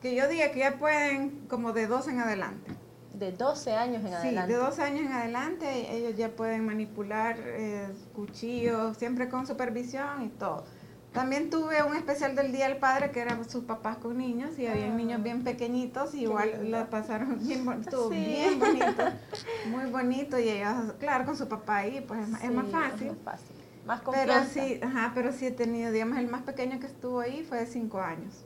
que 0.00 0.14
yo 0.14 0.28
diga 0.28 0.52
que 0.52 0.60
ya 0.60 0.78
pueden 0.78 1.48
como 1.48 1.72
de 1.72 1.88
dos 1.88 2.06
en 2.06 2.20
adelante 2.20 2.76
de 3.12 3.32
12 3.32 3.72
años 3.72 4.04
en 4.04 4.14
adelante. 4.14 4.52
Sí, 4.52 4.58
de 4.58 4.58
12 4.58 4.82
años 4.82 5.00
en 5.02 5.12
adelante 5.12 5.94
ellos 5.94 6.16
ya 6.16 6.30
pueden 6.30 6.64
manipular 6.64 7.36
eh, 7.38 7.88
cuchillos, 8.14 8.96
siempre 8.96 9.28
con 9.28 9.46
supervisión 9.46 10.22
y 10.22 10.28
todo. 10.28 10.64
También 11.12 11.50
tuve 11.50 11.82
un 11.82 11.96
especial 11.96 12.36
del 12.36 12.52
Día 12.52 12.68
del 12.68 12.76
Padre 12.78 13.10
que 13.10 13.18
eran 13.18 13.48
sus 13.48 13.64
papás 13.64 13.96
con 13.96 14.16
niños 14.16 14.56
y 14.58 14.66
había 14.68 14.86
ah, 14.86 14.94
niños 14.94 15.20
bien 15.22 15.42
pequeñitos 15.42 16.14
y 16.14 16.22
igual 16.22 16.70
la 16.70 16.88
pasaron 16.88 17.38
bien, 17.40 17.68
estuvo 17.80 18.10
bien 18.10 18.60
bonito, 18.60 19.02
muy 19.70 19.90
bonito 19.90 20.38
y 20.38 20.48
ellos, 20.48 20.94
claro, 21.00 21.24
con 21.24 21.36
su 21.36 21.48
papá 21.48 21.78
ahí, 21.78 22.04
pues 22.06 22.20
es, 22.20 22.52
más 22.52 22.68
fácil. 22.70 23.08
Es 23.08 23.24
más 23.24 23.24
fácil. 23.24 23.56
Más 23.86 24.02
Pero 24.12 24.44
sí, 24.44 24.78
ajá, 24.82 25.10
pero 25.12 25.32
sí 25.32 25.46
he 25.46 25.50
tenido, 25.50 25.90
digamos, 25.90 26.18
el 26.18 26.28
más 26.28 26.42
pequeño 26.42 26.78
que 26.78 26.86
estuvo 26.86 27.18
ahí 27.18 27.42
fue 27.42 27.58
de 27.58 27.66
5 27.66 28.00
años. 28.00 28.44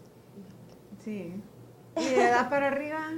Sí. 1.05 1.35
Y 1.97 2.05
de 2.05 2.29
edad 2.29 2.49
para 2.49 2.69
arriba, 2.69 3.11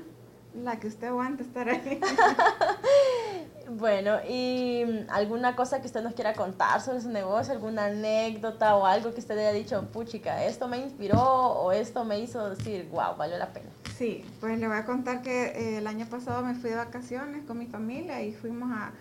la 0.62 0.78
que 0.78 0.88
usted 0.88 1.08
aguante 1.08 1.42
estar 1.42 1.68
ahí. 1.68 2.00
bueno, 3.70 4.18
¿y 4.28 5.06
alguna 5.08 5.56
cosa 5.56 5.80
que 5.80 5.86
usted 5.86 6.02
nos 6.02 6.14
quiera 6.14 6.34
contar 6.34 6.80
sobre 6.80 7.00
su 7.00 7.10
negocio? 7.10 7.52
¿Alguna 7.52 7.86
anécdota 7.86 8.76
o 8.76 8.86
algo 8.86 9.12
que 9.12 9.20
usted 9.20 9.38
haya 9.38 9.52
dicho, 9.52 9.82
puchica, 9.92 10.44
esto 10.44 10.68
me 10.68 10.78
inspiró 10.78 11.20
o 11.20 11.72
esto 11.72 12.04
me 12.04 12.18
hizo 12.20 12.50
decir, 12.50 12.88
wow, 12.90 13.16
valió 13.16 13.38
la 13.38 13.52
pena? 13.52 13.68
Sí, 13.96 14.24
pues 14.40 14.58
le 14.58 14.68
voy 14.68 14.76
a 14.76 14.84
contar 14.84 15.22
que 15.22 15.46
eh, 15.46 15.78
el 15.78 15.86
año 15.86 16.06
pasado 16.06 16.42
me 16.42 16.54
fui 16.54 16.70
de 16.70 16.76
vacaciones 16.76 17.44
con 17.46 17.58
mi 17.58 17.66
familia 17.66 18.22
y 18.22 18.32
fuimos 18.32 18.70
a, 18.70 18.92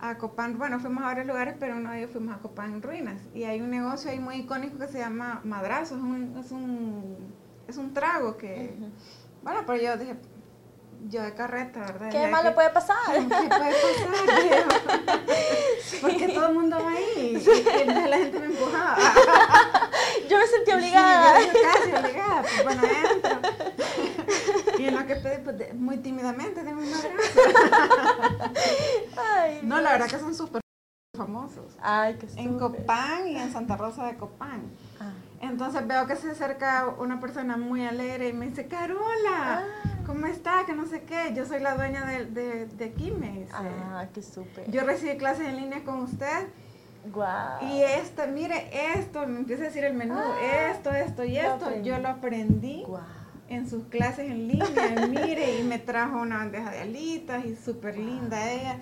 a 0.00 0.18
Copán, 0.18 0.56
bueno, 0.58 0.78
fuimos 0.80 1.02
a 1.02 1.06
varios 1.06 1.26
lugares, 1.26 1.56
pero 1.58 1.76
uno 1.76 1.90
de 1.90 1.98
ellos 1.98 2.10
fuimos 2.12 2.36
a 2.36 2.38
Copán 2.38 2.80
Ruinas. 2.80 3.20
Y 3.34 3.44
hay 3.44 3.60
un 3.60 3.70
negocio 3.70 4.10
ahí 4.10 4.20
muy 4.20 4.36
icónico 4.36 4.78
que 4.78 4.88
se 4.88 4.98
llama 4.98 5.40
Madrazo, 5.44 5.96
es 5.96 6.02
un, 6.02 6.36
es 6.38 6.52
un, 6.52 7.16
es 7.68 7.76
un 7.76 7.92
trago 7.92 8.36
que, 8.36 8.74
bueno, 9.42 9.60
pero 9.66 9.82
yo 9.82 9.96
dije, 9.96 10.16
yo 11.08 11.22
de 11.22 11.34
carreta, 11.34 11.80
¿verdad? 11.80 12.10
¿Qué 12.10 12.26
malo 12.28 12.54
puede 12.54 12.70
pasar? 12.70 12.96
¿Qué 13.12 13.20
puede 13.20 13.48
pasar? 13.48 14.68
Porque 16.00 16.28
todo 16.28 16.48
el 16.48 16.54
mundo 16.54 16.78
va 16.82 16.90
ahí. 16.90 17.36
Y 17.36 18.08
la 18.08 18.16
gente 18.16 18.38
me 18.38 18.46
empujaba. 18.46 18.96
yo 20.28 20.38
me 20.38 20.46
sentí 20.46 20.72
obligada. 20.72 21.40
Sí, 21.40 21.46
yo 21.46 21.62
casi 21.62 21.92
obligada. 21.92 22.42
Pues 22.42 22.64
bueno, 22.64 22.82
entro. 23.14 23.40
Y 24.78 24.86
en 24.86 24.94
lo 24.94 25.06
que 25.06 25.16
pedí, 25.16 25.42
pues 25.42 25.74
muy 25.74 25.98
tímidamente, 25.98 26.62
de 26.62 26.74
mi 26.74 26.88
madre. 26.88 27.10
Ay, 29.16 29.60
no, 29.62 29.80
la 29.80 29.92
verdad 29.92 30.08
que 30.08 30.18
son 30.18 30.34
súper 30.34 30.60
famosos. 31.16 31.76
Ay, 31.82 32.16
qué 32.18 32.26
En 32.36 32.58
Copán 32.58 33.28
y 33.28 33.36
en 33.36 33.52
Santa 33.52 33.76
Rosa 33.76 34.06
de 34.06 34.16
Copán. 34.16 34.70
Ah. 35.00 35.12
Entonces 35.40 35.86
veo 35.86 36.06
que 36.06 36.16
se 36.16 36.30
acerca 36.30 36.94
una 36.98 37.20
persona 37.20 37.56
muy 37.56 37.84
alegre 37.84 38.28
y 38.28 38.32
me 38.32 38.46
dice, 38.46 38.68
Carola, 38.68 39.64
ah. 39.64 39.90
¿Cómo 40.10 40.26
está? 40.26 40.64
Que 40.66 40.72
no 40.72 40.86
sé 40.86 41.02
qué. 41.02 41.32
Yo 41.34 41.46
soy 41.46 41.60
la 41.60 41.76
dueña 41.76 42.04
de, 42.04 42.26
de, 42.26 42.66
de 42.66 42.88
dice. 42.88 43.48
Ah, 43.52 44.06
qué 44.12 44.22
súper. 44.22 44.68
Yo 44.68 44.82
recibí 44.82 45.16
clases 45.16 45.46
en 45.46 45.56
línea 45.56 45.84
con 45.84 46.00
usted. 46.00 46.48
Wow. 47.12 47.70
Y 47.70 47.82
esto, 47.82 48.22
mire, 48.26 48.70
esto, 48.96 49.26
me 49.26 49.38
empieza 49.38 49.62
a 49.62 49.66
decir 49.66 49.84
el 49.84 49.94
menú, 49.94 50.16
ah. 50.16 50.70
esto, 50.70 50.90
esto 50.90 51.24
y 51.24 51.38
esto. 51.38 51.80
Yo 51.82 51.98
lo 51.98 52.08
aprendí. 52.08 52.84
En 53.48 53.68
sus 53.68 53.84
clases 53.84 54.30
en 54.30 54.46
línea, 54.46 55.08
mire, 55.08 55.58
y 55.58 55.64
me 55.64 55.78
trajo 55.78 56.20
una 56.20 56.38
bandeja 56.38 56.70
de 56.70 56.80
alitas 56.80 57.44
y 57.44 57.56
súper 57.56 57.96
linda 57.96 58.50
ella. 58.50 58.78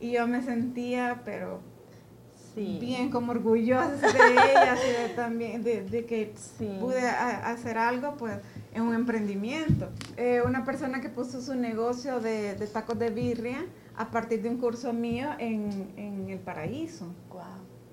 Y 0.00 0.12
yo 0.12 0.26
me 0.26 0.42
sentía, 0.42 1.22
pero 1.24 1.60
bien 2.54 3.10
como 3.10 3.32
orgullosa 3.32 4.06
de 4.06 4.32
ella, 4.52 4.74
de, 4.74 5.08
también, 5.14 5.64
de, 5.64 6.04
que 6.06 6.34
pude 6.80 7.00
hacer 7.00 7.78
algo 7.78 8.16
pues 8.16 8.34
en 8.74 8.82
un 8.82 8.94
emprendimiento. 8.94 9.90
Eh, 10.16 10.42
una 10.44 10.64
persona 10.64 11.00
que 11.00 11.08
puso 11.08 11.40
su 11.40 11.54
negocio 11.54 12.20
de, 12.20 12.54
tacos 12.72 12.98
de 12.98 13.10
birria 13.10 13.64
a 13.96 14.10
partir 14.10 14.42
de 14.42 14.48
un 14.48 14.58
curso 14.58 14.92
mío 14.92 15.28
en, 15.38 15.92
en 15.96 16.30
El 16.30 16.38
Paraíso. 16.38 17.06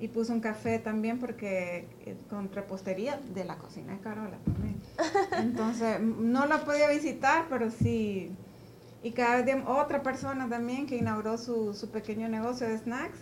Y 0.01 0.07
puso 0.07 0.31
un 0.31 0.39
café 0.39 0.79
también 0.79 1.19
porque 1.19 1.85
eh, 2.05 2.15
con 2.29 2.49
repostería 2.53 3.19
de 3.33 3.43
la 3.43 3.57
cocina 3.57 3.91
de 3.91 3.99
Carola 3.99 4.37
también. 4.45 4.77
Entonces, 5.37 5.99
no 5.99 6.45
la 6.45 6.63
podía 6.63 6.89
visitar, 6.89 7.47
pero 7.49 7.69
sí. 7.69 8.31
Y 9.03 9.11
cada 9.11 9.41
día 9.41 9.61
otra 9.67 10.01
persona 10.01 10.47
también 10.47 10.87
que 10.87 10.95
inauguró 10.95 11.37
su, 11.37 11.73
su 11.73 11.89
pequeño 11.89 12.29
negocio 12.29 12.69
de 12.69 12.77
snacks 12.77 13.19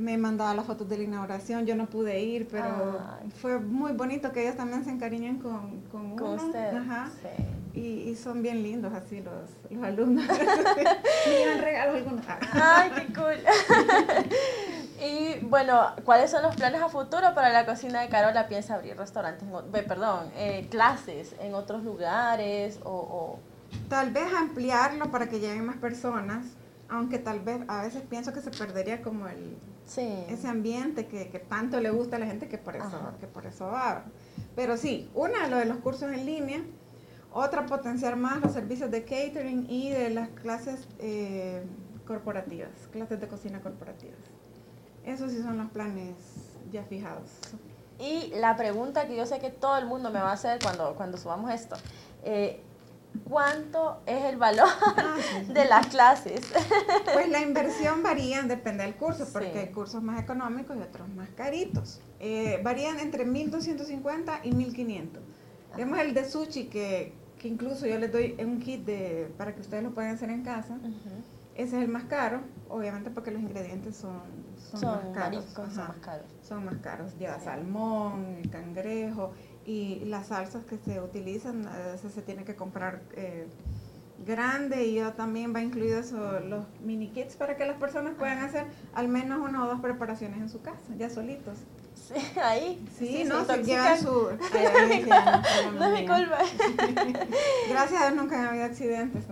me 0.00 0.16
mandaba 0.16 0.54
las 0.54 0.66
fotos 0.66 0.88
de 0.88 0.96
la 0.96 1.04
inauguración, 1.04 1.66
yo 1.66 1.76
no 1.76 1.86
pude 1.86 2.20
ir, 2.20 2.48
pero 2.48 2.98
fue 3.40 3.60
muy 3.60 3.92
bonito 3.92 4.32
que 4.32 4.42
ellos 4.42 4.56
también 4.56 4.84
se 4.84 4.90
encariñen 4.90 5.38
con, 5.38 5.82
con, 5.92 6.16
con 6.16 6.38
usted. 6.38 6.74
Ajá. 6.74 7.10
Sí. 7.22 7.78
Y, 7.78 8.10
y, 8.10 8.16
son 8.16 8.42
bien 8.42 8.62
lindos 8.64 8.92
así 8.92 9.20
los, 9.20 9.48
los 9.70 9.84
alumnos. 9.84 10.26
me 11.26 11.38
llevan 11.38 11.60
regalos 11.60 11.96
algunos. 11.96 12.24
Ay, 12.52 12.90
qué 12.96 13.12
cool. 13.12 13.36
y 15.06 15.44
bueno, 15.44 15.92
¿cuáles 16.04 16.30
son 16.30 16.42
los 16.42 16.56
planes 16.56 16.82
a 16.82 16.88
futuro 16.88 17.32
para 17.34 17.50
la 17.50 17.66
cocina 17.66 18.00
de 18.00 18.08
Carola? 18.08 18.48
¿Piensa 18.48 18.74
abrir 18.74 18.96
restaurantes, 18.96 19.46
perdón, 19.86 20.30
eh, 20.34 20.66
clases 20.68 21.36
en 21.40 21.54
otros 21.54 21.84
lugares 21.84 22.80
o, 22.84 22.90
o... 22.90 23.38
Tal 23.88 24.10
vez 24.10 24.26
ampliarlo 24.36 25.12
para 25.12 25.28
que 25.28 25.38
lleguen 25.38 25.64
más 25.64 25.76
personas, 25.76 26.44
aunque 26.90 27.18
tal 27.18 27.40
vez 27.40 27.62
a 27.68 27.82
veces 27.82 28.02
pienso 28.02 28.32
que 28.32 28.40
se 28.40 28.50
perdería 28.50 29.02
como 29.02 29.28
el 29.28 29.56
ese 29.98 30.46
ambiente 30.46 31.06
que, 31.06 31.30
que, 31.30 31.40
tanto 31.40 31.80
le 31.80 31.90
gusta 31.90 32.16
a 32.16 32.18
la 32.20 32.26
gente 32.26 32.46
que 32.46 32.58
por 32.58 32.76
eso, 32.76 33.12
que 33.18 33.26
por 33.26 33.46
eso 33.46 33.66
va. 33.66 34.04
Pero 34.54 34.76
sí, 34.76 35.10
una, 35.14 35.48
lo 35.48 35.56
de 35.56 35.64
los 35.64 35.78
cursos 35.78 36.12
en 36.12 36.26
línea, 36.26 36.62
otra, 37.32 37.66
potenciar 37.66 38.16
más 38.16 38.40
los 38.40 38.52
servicios 38.52 38.90
de 38.90 39.02
catering 39.02 39.66
y 39.68 39.90
de 39.90 40.10
las 40.10 40.28
clases 40.28 40.86
eh, 41.00 41.62
corporativas, 42.06 42.70
clases 42.92 43.20
de 43.20 43.26
cocina 43.26 43.60
corporativas. 43.60 44.18
Esos 45.04 45.32
sí 45.32 45.42
son 45.42 45.58
los 45.58 45.70
planes 45.70 46.14
ya 46.70 46.84
fijados. 46.84 47.28
Y 47.98 48.32
la 48.36 48.56
pregunta 48.56 49.06
que 49.06 49.16
yo 49.16 49.26
sé 49.26 49.40
que 49.40 49.50
todo 49.50 49.76
el 49.76 49.86
mundo 49.86 50.10
me 50.10 50.20
va 50.20 50.30
a 50.30 50.34
hacer 50.34 50.60
cuando, 50.62 50.94
cuando 50.94 51.18
subamos 51.18 51.50
esto, 51.50 51.76
eh, 52.22 52.60
¿cuánto 53.24 54.02
es 54.06 54.24
el 54.24 54.36
valor 54.36 54.68
ah, 54.96 55.16
de 55.48 55.64
las 55.64 55.86
clases? 55.86 56.52
Pues 57.12 57.28
la 57.28 57.40
inversión 57.40 58.02
varía, 58.02 58.42
depende 58.42 58.84
del 58.84 58.94
curso, 58.96 59.26
porque 59.32 59.58
hay 59.58 59.68
cursos 59.68 60.02
más 60.02 60.20
económicos 60.20 60.76
y 60.76 60.80
otros 60.82 61.08
más 61.08 61.28
caritos. 61.30 62.00
Eh, 62.18 62.60
varían 62.62 62.98
entre 62.98 63.26
1.250 63.26 64.40
y 64.44 64.50
1.500. 64.50 65.08
Tenemos 65.76 65.98
el 66.00 66.14
de 66.14 66.28
sushi 66.28 66.64
que, 66.64 67.14
que, 67.38 67.48
incluso 67.48 67.86
yo 67.86 67.98
les 67.98 68.12
doy 68.12 68.36
un 68.44 68.60
kit 68.60 68.84
de, 68.84 69.32
para 69.38 69.54
que 69.54 69.60
ustedes 69.60 69.82
lo 69.82 69.92
puedan 69.92 70.14
hacer 70.14 70.30
en 70.30 70.42
casa. 70.42 70.76
Ese 71.54 71.76
es 71.76 71.82
el 71.82 71.88
más 71.88 72.04
caro, 72.04 72.40
obviamente 72.68 73.10
porque 73.10 73.30
los 73.30 73.42
ingredientes 73.42 73.96
son, 73.96 74.20
son, 74.56 75.04
más 75.04 75.14
caros. 75.14 75.44
son 75.54 75.76
más 75.76 75.96
caros. 75.96 76.26
Son 76.42 76.64
más 76.64 76.76
caros. 76.78 77.18
Lleva 77.18 77.38
salmón, 77.38 78.42
cangrejo 78.50 79.32
y 79.66 80.04
las 80.06 80.28
salsas 80.28 80.64
que 80.64 80.78
se 80.78 81.00
utilizan, 81.00 81.66
a 81.66 81.92
veces 81.92 82.12
se 82.12 82.22
tiene 82.22 82.44
que 82.44 82.56
comprar 82.56 83.02
eh, 83.14 83.46
grande 84.26 84.84
y 84.84 84.94
yo 84.94 85.12
también 85.12 85.54
va 85.54 85.60
incluido 85.60 85.98
eso, 85.98 86.40
los 86.40 86.64
mini 86.80 87.08
kits 87.08 87.36
para 87.36 87.56
que 87.56 87.64
las 87.64 87.76
personas 87.76 88.14
puedan 88.18 88.38
hacer 88.38 88.66
al 88.94 89.08
menos 89.08 89.40
una 89.40 89.64
o 89.64 89.66
dos 89.66 89.80
preparaciones 89.80 90.38
en 90.38 90.48
su 90.48 90.60
casa, 90.60 90.94
ya 90.98 91.08
solitos. 91.08 91.58
Sí, 91.94 92.40
ahí. 92.42 92.86
Sí, 92.98 93.24
no, 93.24 93.44
se 93.44 93.62
llevan 93.62 93.98
su... 93.98 94.10
no 95.78 95.84
es 95.84 96.00
mi 96.00 96.06
culpa. 96.06 96.38
gracias 97.70 98.02
a 98.02 98.10
Dios 98.10 98.22
nunca 98.22 98.42
ha 98.42 98.48
habido 98.50 98.64
accidentes. 98.64 99.24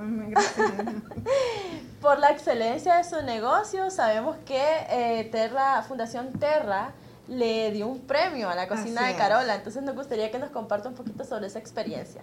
Por 2.01 2.19
la 2.19 2.31
excelencia 2.31 2.97
de 2.97 3.05
su 3.05 3.23
negocio, 3.23 3.91
sabemos 3.91 4.37
que 4.47 4.63
eh, 4.91 5.29
Terra, 5.31 5.83
Fundación 5.83 6.33
Terra 6.33 6.93
le 7.29 7.71
dio 7.73 7.87
un 7.87 8.01
premio 8.01 8.49
a 8.49 8.55
la 8.55 8.69
cocina 8.69 9.07
de 9.07 9.15
Carola. 9.15 9.55
Entonces 9.55 9.83
nos 9.83 9.95
gustaría 9.95 10.31
que 10.31 10.39
nos 10.39 10.51
comparta 10.51 10.89
un 10.89 10.95
poquito 10.95 11.25
sobre 11.25 11.47
esa 11.47 11.59
experiencia. 11.59 12.23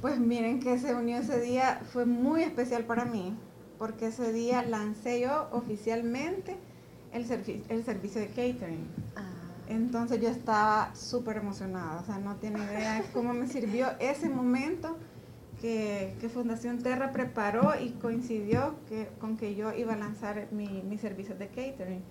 Pues 0.00 0.18
miren 0.18 0.60
que 0.60 0.78
se 0.78 0.94
unió 0.94 1.18
ese 1.18 1.40
día, 1.40 1.80
fue 1.92 2.06
muy 2.06 2.42
especial 2.42 2.84
para 2.84 3.04
mí, 3.04 3.36
porque 3.78 4.06
ese 4.06 4.32
día 4.32 4.62
lancé 4.62 5.20
yo 5.20 5.48
oficialmente 5.52 6.56
el, 7.12 7.26
el 7.68 7.84
servicio 7.84 8.20
de 8.20 8.28
catering. 8.28 8.88
Ah. 9.16 9.22
Entonces 9.68 10.20
yo 10.20 10.28
estaba 10.28 10.94
súper 10.94 11.36
emocionada, 11.36 12.00
o 12.00 12.04
sea, 12.04 12.18
no 12.18 12.36
tiene 12.36 12.58
idea 12.58 13.04
cómo 13.12 13.32
me 13.34 13.46
sirvió 13.46 13.88
ese 14.00 14.28
momento 14.28 14.96
que, 15.60 16.30
Fundación 16.32 16.78
Terra 16.78 17.12
preparó 17.12 17.72
y 17.80 17.90
coincidió 17.90 18.76
que, 18.88 19.08
con 19.20 19.36
que 19.36 19.54
yo 19.54 19.72
iba 19.72 19.92
a 19.92 19.96
lanzar 19.96 20.48
mi, 20.50 20.82
mi 20.82 20.98
servicio 20.98 21.34
de 21.34 21.48
catering. 21.48 22.02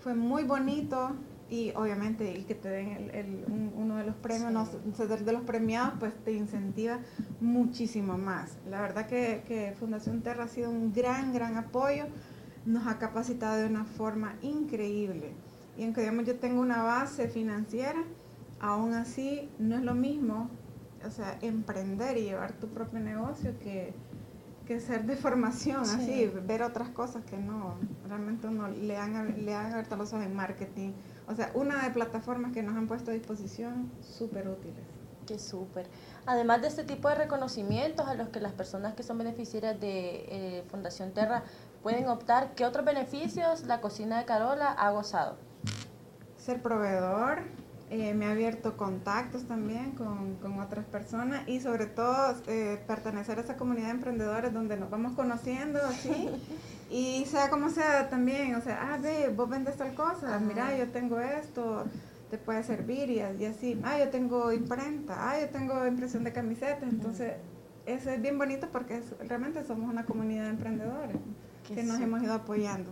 Fue 0.00 0.14
muy 0.14 0.44
bonito 0.44 1.12
y 1.52 1.70
obviamente 1.76 2.32
y 2.32 2.44
que 2.44 2.54
te 2.54 2.68
den 2.70 3.10
el, 3.12 3.44
uno 3.76 3.96
de 3.96 4.04
los 4.04 4.16
premios, 4.16 4.50
no 4.50 4.66
ser 4.96 5.24
de 5.24 5.32
los 5.32 5.42
premiados, 5.42 5.94
pues 6.00 6.14
te 6.24 6.32
incentiva 6.32 6.98
muchísimo 7.40 8.16
más. 8.16 8.56
La 8.68 8.80
verdad 8.80 9.06
que, 9.06 9.42
que 9.46 9.74
Fundación 9.78 10.22
Terra 10.22 10.44
ha 10.44 10.48
sido 10.48 10.70
un 10.70 10.92
gran, 10.92 11.34
gran 11.34 11.58
apoyo, 11.58 12.06
nos 12.64 12.86
ha 12.86 12.98
capacitado 12.98 13.56
de 13.56 13.66
una 13.66 13.84
forma 13.84 14.36
increíble 14.40 15.34
y 15.76 15.84
aunque 15.84 16.00
digamos 16.02 16.26
yo 16.26 16.38
tengo 16.38 16.60
una 16.60 16.82
base 16.82 17.28
financiera, 17.28 18.02
aún 18.60 18.94
así 18.94 19.50
no 19.58 19.76
es 19.76 19.82
lo 19.82 19.94
mismo, 19.94 20.50
o 21.04 21.10
sea, 21.10 21.38
emprender 21.40 22.16
y 22.18 22.22
llevar 22.22 22.52
tu 22.52 22.68
propio 22.68 23.00
negocio 23.00 23.58
que, 23.58 23.94
que 24.66 24.80
ser 24.80 25.04
de 25.04 25.16
formación, 25.16 25.80
así, 25.80 26.30
ver 26.46 26.62
otras 26.62 26.90
cosas 26.90 27.24
que 27.24 27.36
no, 27.36 27.76
realmente 28.06 28.46
uno 28.46 28.68
le 28.68 28.96
han, 28.96 29.44
le 29.44 29.54
han 29.54 29.72
abierto 29.72 29.96
los 29.96 30.12
ojos 30.12 30.24
en 30.24 30.34
marketing. 30.34 30.92
O 31.28 31.34
sea, 31.34 31.50
una 31.54 31.82
de 31.82 31.90
plataformas 31.90 32.52
que 32.52 32.62
nos 32.62 32.76
han 32.76 32.86
puesto 32.86 33.10
a 33.10 33.14
disposición 33.14 33.90
súper 34.00 34.48
útiles. 34.48 34.84
Qué 35.26 35.38
súper. 35.38 35.86
Además 36.26 36.62
de 36.62 36.68
este 36.68 36.84
tipo 36.84 37.08
de 37.08 37.14
reconocimientos 37.14 38.08
a 38.08 38.14
los 38.14 38.28
que 38.28 38.40
las 38.40 38.52
personas 38.52 38.94
que 38.94 39.02
son 39.02 39.18
beneficiarias 39.18 39.80
de 39.80 40.26
eh, 40.28 40.64
Fundación 40.68 41.12
Terra 41.12 41.44
pueden 41.82 42.08
optar, 42.08 42.54
¿qué 42.54 42.66
otros 42.66 42.84
beneficios 42.84 43.64
la 43.66 43.80
cocina 43.80 44.18
de 44.18 44.24
Carola 44.24 44.70
ha 44.72 44.90
gozado? 44.90 45.36
ser 46.42 46.60
proveedor, 46.60 47.42
eh, 47.94 48.14
me 48.14 48.24
ha 48.24 48.30
abierto 48.30 48.78
contactos 48.78 49.44
también 49.44 49.90
con, 49.90 50.36
con 50.36 50.58
otras 50.60 50.86
personas 50.86 51.46
y 51.46 51.60
sobre 51.60 51.84
todo 51.84 52.34
eh, 52.46 52.82
pertenecer 52.86 53.36
a 53.36 53.42
esa 53.42 53.58
comunidad 53.58 53.88
de 53.88 53.90
emprendedores 53.90 54.50
donde 54.54 54.78
nos 54.78 54.88
vamos 54.88 55.12
conociendo 55.12 55.78
así. 55.84 56.30
Y 56.90 57.24
sea 57.24 57.48
como 57.48 57.70
sea 57.70 58.10
también, 58.10 58.54
o 58.54 58.60
sea, 58.60 58.92
ah, 58.92 58.98
ve, 58.98 59.32
vos 59.34 59.48
vendes 59.48 59.78
tal 59.78 59.94
cosa, 59.94 60.38
mira, 60.40 60.76
yo 60.76 60.88
tengo 60.88 61.18
esto, 61.20 61.84
te 62.30 62.36
puede 62.36 62.62
servir 62.62 63.08
y, 63.08 63.20
así, 63.20 63.80
ah, 63.82 63.98
yo 63.98 64.10
tengo 64.10 64.52
imprenta, 64.52 65.30
ah, 65.30 65.40
yo 65.40 65.48
tengo 65.48 65.86
impresión 65.86 66.22
de 66.22 66.32
camisetas, 66.32 66.82
entonces 66.82 67.32
eso 67.86 68.10
es 68.10 68.20
bien 68.20 68.36
bonito 68.36 68.68
porque 68.70 69.02
realmente 69.26 69.64
somos 69.64 69.90
una 69.90 70.04
comunidad 70.04 70.44
de 70.44 70.50
emprendedores 70.50 71.16
que 71.66 71.82
nos 71.82 71.98
hemos 71.98 72.22
ido 72.22 72.34
apoyando. 72.34 72.90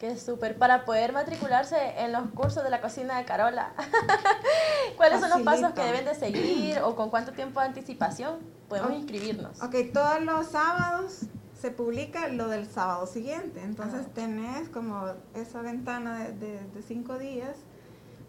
Qué 0.00 0.16
súper. 0.16 0.56
Para 0.56 0.86
poder 0.86 1.12
matricularse 1.12 1.76
en 1.98 2.12
los 2.12 2.30
cursos 2.30 2.64
de 2.64 2.70
la 2.70 2.80
cocina 2.80 3.18
de 3.18 3.26
Carola, 3.26 3.74
¿cuáles 4.96 5.20
son 5.20 5.28
los 5.28 5.42
pasos 5.42 5.72
que 5.74 5.82
deben 5.82 6.06
de 6.06 6.14
seguir 6.14 6.78
o 6.78 6.96
con 6.96 7.10
cuánto 7.10 7.32
tiempo 7.32 7.60
de 7.60 7.66
anticipación 7.66 8.38
podemos 8.70 8.92
inscribirnos? 8.92 9.60
Ok, 9.62 9.74
todos 9.92 10.22
los 10.22 10.46
sábados 10.46 11.26
se 11.60 11.70
publica 11.70 12.28
lo 12.28 12.48
del 12.48 12.66
sábado 12.66 13.06
siguiente. 13.06 13.60
Entonces 13.62 14.06
ah. 14.06 14.10
tenés 14.14 14.70
como 14.70 15.04
esa 15.34 15.60
ventana 15.60 16.30
de, 16.30 16.60
cinco 16.88 17.18
días 17.18 17.56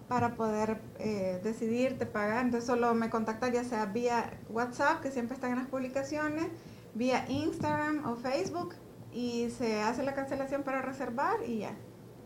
para 0.10 0.36
poder 0.36 0.77
eh, 0.99 1.39
decidirte 1.41 2.05
pagar. 2.05 2.43
Entonces 2.43 2.67
solo 2.67 2.93
me 2.95 3.10
contactas 3.10 3.53
ya 3.53 3.63
sea 3.63 3.86
vía 3.86 4.34
WhatsApp, 4.49 4.99
que 4.99 5.10
siempre 5.10 5.36
están 5.36 5.51
en 5.51 5.60
las 5.60 5.67
publicaciones, 5.67 6.47
vía 6.95 7.23
Instagram 7.29 8.05
o 8.10 8.17
Facebook 8.17 8.75
y 9.13 9.50
se 9.50 9.82
hace 9.82 10.04
la 10.04 10.13
cancelación 10.13 10.63
para 10.63 10.82
reservar 10.82 11.38
y 11.45 11.60
ya. 11.60 11.76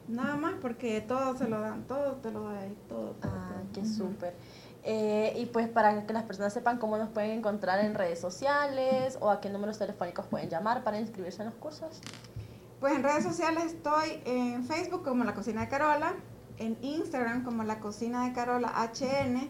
Nada 0.08 0.36
más 0.36 0.54
porque 0.62 1.02
todo 1.02 1.36
se 1.36 1.48
lo 1.48 1.60
dan, 1.62 1.84
todo 1.88 2.13
te 2.17 2.32
lo 2.32 2.43
da 2.43 2.60
ahí, 2.60 2.78
todo. 2.88 3.15
todo 3.21 3.32
ah, 3.34 3.63
qué 3.74 3.86
súper. 3.86 4.36
Eh, 4.84 5.34
y 5.38 5.48
pues 5.48 5.67
para 5.67 6.06
que 6.06 6.13
las 6.13 6.24
personas 6.24 6.54
sepan 6.54 6.78
cómo 6.78 6.98
nos 6.98 7.10
pueden 7.10 7.32
encontrar 7.32 7.84
en 7.84 7.95
redes 7.95 8.19
sociales 8.19 9.17
o 9.19 9.32
a 9.32 9.41
qué 9.41 9.50
números 9.50 9.80
telefónicos 9.80 10.28
pueden 10.28 10.48
llamar 10.48 10.84
para 10.84 11.00
inscribirse 11.00 11.41
en 11.41 11.48
los 11.48 11.56
cursos. 11.56 12.02
Pues 12.80 12.93
en 12.93 13.02
redes 13.02 13.24
sociales 13.24 13.65
estoy 13.65 14.21
en 14.26 14.63
Facebook 14.63 15.04
como 15.04 15.24
La 15.24 15.34
Cocina 15.34 15.62
de 15.62 15.69
Carola, 15.69 16.13
en 16.60 16.78
Instagram 16.84 17.43
como 17.43 17.63
La 17.63 17.80
Cocina 17.80 18.28
de 18.28 18.34
Carola 18.34 18.71
HN, 18.93 19.50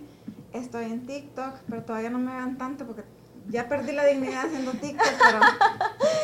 estoy 0.54 0.86
en 0.86 1.06
TikTok, 1.06 1.56
pero 1.68 1.84
todavía 1.84 2.10
no 2.10 2.20
me 2.20 2.32
vean 2.32 2.58
tanto 2.58 2.86
porque 2.86 3.04
ya 3.50 3.68
perdí 3.68 3.92
la 3.92 4.06
dignidad 4.06 4.46
haciendo 4.46 4.72
TikTok, 4.72 5.08
pero 5.20 5.40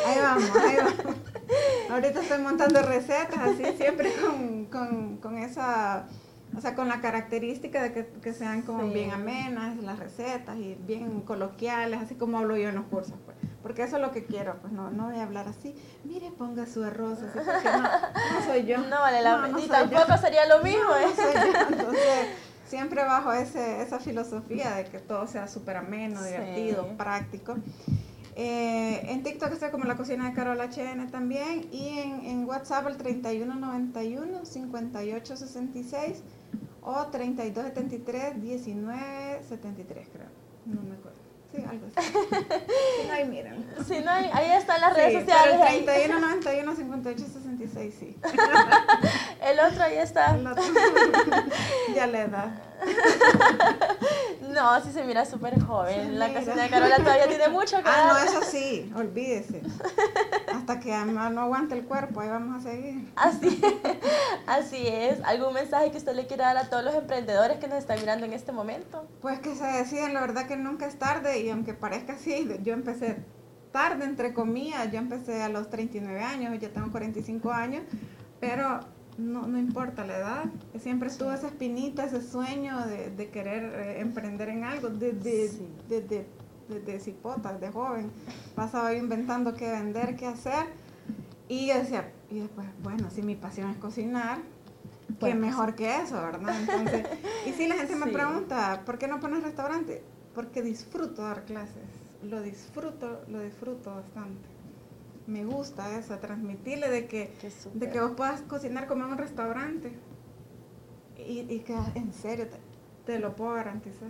ahí 0.06 0.18
vamos, 0.20 0.50
ahí 0.56 0.76
vamos. 0.76 1.16
Ahorita 1.90 2.20
estoy 2.20 2.38
montando 2.38 2.82
recetas 2.82 3.38
así, 3.38 3.64
siempre 3.76 4.12
con, 4.14 4.66
con, 4.66 5.16
con 5.18 5.38
esa, 5.38 6.06
o 6.56 6.60
sea, 6.60 6.74
con 6.74 6.88
la 6.88 7.00
característica 7.00 7.82
de 7.82 7.92
que, 7.92 8.06
que 8.06 8.32
sean 8.32 8.62
como 8.62 8.88
bien 8.88 9.10
amenas 9.10 9.76
las 9.76 9.98
recetas 9.98 10.56
y 10.56 10.76
bien 10.86 11.20
coloquiales, 11.20 12.00
así 12.00 12.14
como 12.14 12.38
hablo 12.38 12.56
yo 12.56 12.70
en 12.70 12.76
los 12.76 12.86
cursos, 12.86 13.14
pues. 13.24 13.36
Porque 13.62 13.84
eso 13.84 13.96
es 13.96 14.02
lo 14.02 14.10
que 14.10 14.24
quiero, 14.24 14.56
pues 14.60 14.72
no, 14.72 14.90
no 14.90 15.10
voy 15.10 15.20
a 15.20 15.22
hablar 15.22 15.46
así, 15.46 15.72
mire, 16.02 16.32
ponga 16.32 16.66
su 16.66 16.82
arroz, 16.82 17.20
así, 17.22 17.38
porque 17.38 17.68
no, 17.70 17.82
no 17.82 18.46
soy 18.46 18.64
yo. 18.64 18.78
No 18.78 19.00
vale 19.00 19.22
la 19.22 19.40
pena, 19.40 19.60
y 19.60 19.68
tampoco 19.68 20.16
sería 20.18 20.46
lo 20.46 20.64
mismo, 20.64 20.90
¿eh? 20.96 21.06
No 21.06 21.14
soy 21.14 21.52
yo, 21.52 21.60
entonces 21.68 22.28
siempre 22.66 23.02
bajo 23.04 23.32
ese, 23.32 23.82
esa 23.82 23.98
filosofía 23.98 24.76
de 24.76 24.84
que 24.84 24.98
todo 24.98 25.26
sea 25.26 25.48
súper 25.48 25.76
ameno, 25.76 26.22
divertido, 26.22 26.86
práctico. 26.96 27.56
Eh, 28.34 29.02
en 29.10 29.22
TikTok 29.22 29.52
estoy 29.52 29.70
como 29.70 29.84
la 29.84 29.96
cocina 29.96 30.28
de 30.28 30.34
Carol 30.34 30.58
HN 30.58 31.10
también 31.10 31.68
y 31.70 31.98
en, 31.98 32.24
en 32.24 32.44
WhatsApp 32.46 32.86
el 32.86 32.96
3191 32.96 34.44
5866 34.46 36.22
o 36.80 37.06
3273 37.08 38.36
1973 38.36 40.08
creo. 40.12 40.26
No 40.64 40.80
me 40.82 40.94
acuerdo. 40.94 41.22
Sí, 41.54 41.62
algo 41.68 41.86
así. 41.94 42.10
si 43.02 43.06
no, 43.06 43.12
ahí 43.12 43.28
miren. 43.28 43.66
Si 43.86 44.00
no, 44.00 44.10
ahí, 44.10 44.30
ahí 44.32 44.52
están 44.52 44.80
las 44.80 44.94
redes 44.94 45.20
sociales. 45.20 45.54
el 45.54 45.84
31, 45.84 46.20
91, 46.20 46.76
58, 46.76 47.24
66, 47.30 47.94
sí. 47.98 48.16
otro 49.82 49.92
ahí 49.92 49.98
está. 49.98 50.36
Ya 51.94 52.06
le 52.06 52.28
da. 52.28 52.50
no, 54.48 54.82
sí 54.82 54.92
se 54.92 55.04
mira 55.04 55.24
súper 55.24 55.60
joven. 55.62 56.18
la 56.18 56.32
cocina 56.32 56.62
de 56.62 56.70
Carola 56.70 56.96
todavía 56.96 57.28
tiene 57.28 57.48
mucho 57.48 57.76
que 57.82 57.88
Ah, 57.88 58.12
no, 58.12 58.18
eso 58.18 58.42
sí, 58.42 58.92
olvídese. 58.96 59.62
Hasta 60.54 60.80
que 60.80 60.96
no 60.96 61.40
aguante 61.40 61.74
el 61.74 61.84
cuerpo, 61.84 62.20
ahí 62.20 62.28
vamos 62.28 62.64
a 62.64 62.70
seguir. 62.70 63.12
Así, 63.16 63.60
así 64.46 64.86
es. 64.86 65.22
¿Algún 65.24 65.54
mensaje 65.54 65.90
que 65.90 65.98
usted 65.98 66.14
le 66.14 66.26
quiera 66.26 66.46
dar 66.46 66.56
a 66.58 66.70
todos 66.70 66.84
los 66.84 66.94
emprendedores 66.94 67.58
que 67.58 67.68
nos 67.68 67.78
están 67.78 68.00
mirando 68.00 68.24
en 68.26 68.32
este 68.32 68.52
momento? 68.52 69.06
Pues 69.20 69.38
que 69.40 69.54
se 69.54 69.66
deciden, 69.66 70.14
la 70.14 70.20
verdad 70.20 70.46
que 70.46 70.56
nunca 70.56 70.86
es 70.86 70.98
tarde 70.98 71.40
y 71.40 71.50
aunque 71.50 71.74
parezca 71.74 72.14
así, 72.14 72.48
yo 72.62 72.72
empecé 72.72 73.18
tarde, 73.70 74.04
entre 74.04 74.34
comillas, 74.34 74.90
yo 74.92 74.98
empecé 74.98 75.42
a 75.42 75.48
los 75.48 75.70
39 75.70 76.20
años, 76.20 76.58
ya 76.60 76.68
tengo 76.68 76.90
45 76.90 77.50
años, 77.50 77.82
pero 78.38 78.80
no, 79.18 79.46
no 79.46 79.58
importa 79.58 80.04
la 80.06 80.16
edad, 80.18 80.44
siempre 80.80 81.08
estuvo 81.08 81.32
esa 81.32 81.48
espinita, 81.48 82.04
ese 82.04 82.22
sueño 82.22 82.86
de, 82.86 83.10
de 83.10 83.28
querer 83.30 83.62
eh, 83.64 84.00
emprender 84.00 84.48
en 84.48 84.64
algo, 84.64 84.88
desde, 84.88 85.48
Sí. 85.48 85.68
desde, 85.88 86.26
desde 86.68 87.00
cipotas, 87.00 87.60
de 87.60 87.70
joven. 87.70 88.10
Pasaba 88.54 88.94
inventando 88.94 89.54
qué 89.54 89.70
vender, 89.70 90.16
qué 90.16 90.26
hacer. 90.26 90.66
Y 91.48 91.66
yo 91.68 91.74
decía, 91.74 92.10
y 92.30 92.38
después, 92.40 92.66
bueno, 92.82 93.10
si 93.10 93.22
mi 93.22 93.36
pasión 93.36 93.70
es 93.70 93.76
cocinar, 93.76 94.38
qué 95.20 95.34
mejor 95.34 95.74
que 95.74 95.96
eso, 96.00 96.14
¿verdad? 96.14 96.54
Entonces, 96.58 97.06
y 97.46 97.52
si 97.52 97.66
la 97.68 97.74
gente 97.76 97.94
me 97.96 98.06
Sí. 98.06 98.12
pregunta, 98.12 98.82
¿por 98.86 98.98
qué 98.98 99.06
no 99.08 99.20
pones 99.20 99.42
restaurante? 99.42 100.02
Porque 100.34 100.62
disfruto 100.62 101.22
dar 101.22 101.44
clases, 101.44 101.82
lo 102.22 102.40
disfruto, 102.40 103.20
lo 103.28 103.40
disfruto 103.42 103.94
bastante. 103.94 104.48
Me 105.26 105.44
gusta 105.44 105.96
eso, 105.98 106.18
transmitirle 106.18 106.88
de 106.90 107.06
que, 107.06 107.32
de 107.74 107.90
que 107.90 108.00
vos 108.00 108.12
puedas 108.16 108.40
cocinar 108.42 108.86
como 108.86 109.04
en 109.04 109.12
un 109.12 109.18
restaurante. 109.18 109.92
Y, 111.16 111.40
y 111.48 111.60
que 111.60 111.76
en 111.94 112.12
serio 112.12 112.48
te, 112.48 112.56
te 113.12 113.18
lo 113.20 113.36
puedo 113.36 113.54
garantizar. 113.54 114.08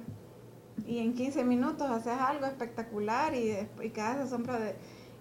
Y 0.86 0.98
en 0.98 1.14
15 1.14 1.44
minutos 1.44 1.90
haces 1.90 2.14
algo 2.18 2.46
espectacular 2.46 3.34
y, 3.34 3.56
y 3.82 3.90
quedas 3.90 4.16
asombro 4.18 4.58
de... 4.58 4.74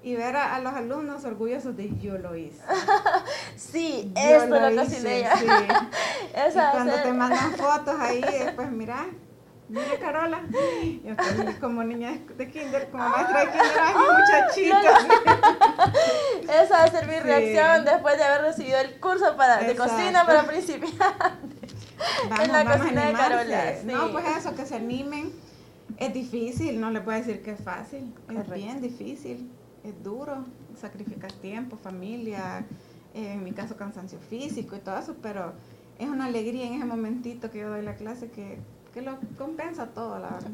Y 0.04 0.16
ver 0.16 0.36
a, 0.36 0.56
a 0.56 0.62
los 0.62 0.74
alumnos 0.74 1.24
orgullosos 1.26 1.78
de 1.78 1.96
yo 2.00 2.18
lo 2.18 2.36
hice. 2.36 2.62
Sí, 3.56 4.12
Yo 4.16 4.22
esto 4.22 4.48
lo, 4.60 4.72
hice", 4.72 4.84
cociné 4.84 5.22
yo. 5.24 5.30
sí. 5.38 5.46
Y 6.50 6.72
cuando 6.72 6.94
te 7.04 7.14
mandan 7.14 7.52
fotos 7.52 7.96
ahí, 8.00 8.22
después 8.22 8.72
mira, 8.72 9.06
mira 9.72 9.98
Carola. 10.00 10.42
Yo 11.04 11.12
estoy 11.12 11.54
como 11.56 11.84
niña 11.84 12.12
de, 12.12 12.20
de 12.36 12.52
kinder, 12.52 12.90
como 12.92 13.08
maestra 13.10 13.40
de 13.42 13.46
kinder, 13.48 13.80
ay, 13.82 13.94
mi 13.96 14.22
muchachita. 14.22 14.82
Esa 16.64 16.78
va 16.78 16.84
a 16.84 16.88
ser 16.92 17.08
mi 17.08 17.14
Sí. 17.16 17.20
reacción 17.22 17.86
después 17.86 18.18
de 18.18 18.24
haber 18.24 18.42
recibido 18.42 18.78
el 18.80 19.00
curso 19.00 19.36
para, 19.38 19.58
de 19.64 19.76
cocina 19.76 20.26
para 20.26 20.44
principiantes. 20.44 21.00
Vamos, 22.30 22.46
en 22.46 22.52
la 22.52 22.64
vamos 22.64 22.78
cocina 22.78 23.06
de. 23.08 23.14
Carola. 23.14 23.74
sí. 23.80 23.88
No, 23.88 24.12
pues 24.12 24.26
eso, 24.38 24.56
que 24.56 24.66
se 24.66 24.76
animen. 24.76 25.32
Es 25.98 26.14
difícil, 26.14 26.80
no 26.80 26.90
le 26.90 27.02
puedo 27.02 27.18
decir 27.18 27.44
que 27.44 27.52
es 27.52 27.62
fácil. 27.62 28.14
Es 28.30 28.50
bien 28.50 28.82
difícil, 28.82 29.52
es 29.84 30.04
duro. 30.04 30.46
Sacrificas 30.80 31.34
tiempo, 31.36 31.78
familia, 31.78 32.66
eh, 33.14 33.34
en 33.34 33.44
mi 33.44 33.52
caso 33.52 33.76
cansancio 33.76 34.20
físico 34.20 34.76
y 34.76 34.80
todo 34.80 34.98
eso, 34.98 35.16
pero 35.22 35.54
es 36.00 36.08
una 36.08 36.26
alegría 36.26 36.66
en 36.66 36.76
ese 36.76 36.86
momentito 36.86 37.52
que 37.52 37.60
yo 37.60 37.70
doy 37.70 37.82
la 37.84 37.96
clase 37.96 38.32
que, 38.32 38.58
que 38.94 39.02
lo 39.02 39.18
compensa 39.38 39.88
todo, 39.88 40.20
la 40.20 40.30
verdad. 40.30 40.52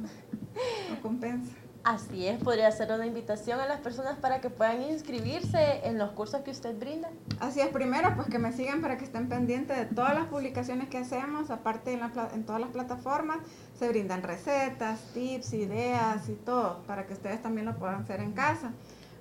Lo 0.89 1.01
compensa. 1.01 1.55
Así 1.83 2.27
es, 2.27 2.37
podría 2.43 2.69
ser 2.71 2.91
una 2.91 3.05
invitación 3.05 3.61
a 3.61 3.65
las 3.65 3.79
personas 3.79 4.17
para 4.17 4.41
que 4.41 4.49
puedan 4.49 4.81
inscribirse 4.81 5.87
en 5.87 5.97
los 5.97 6.11
cursos 6.11 6.41
que 6.41 6.51
usted 6.51 6.77
brinda. 6.77 7.09
Así 7.39 7.61
es, 7.61 7.69
primero 7.69 8.13
pues 8.17 8.27
que 8.27 8.39
me 8.39 8.51
sigan 8.51 8.81
para 8.81 8.97
que 8.97 9.05
estén 9.05 9.29
pendientes 9.29 9.77
de 9.77 9.85
todas 9.85 10.13
las 10.13 10.25
publicaciones 10.25 10.89
que 10.89 10.97
hacemos, 10.97 11.49
aparte 11.49 11.93
en, 11.93 12.01
la 12.01 12.11
en 12.33 12.45
todas 12.45 12.59
las 12.59 12.71
plataformas 12.71 13.37
se 13.79 13.87
brindan 13.87 14.21
recetas, 14.21 14.99
tips, 15.13 15.53
ideas 15.53 16.27
y 16.27 16.33
todo, 16.33 16.83
para 16.87 17.05
que 17.05 17.13
ustedes 17.13 17.41
también 17.41 17.65
lo 17.65 17.77
puedan 17.77 18.01
hacer 18.01 18.19
en 18.19 18.33
casa. 18.33 18.73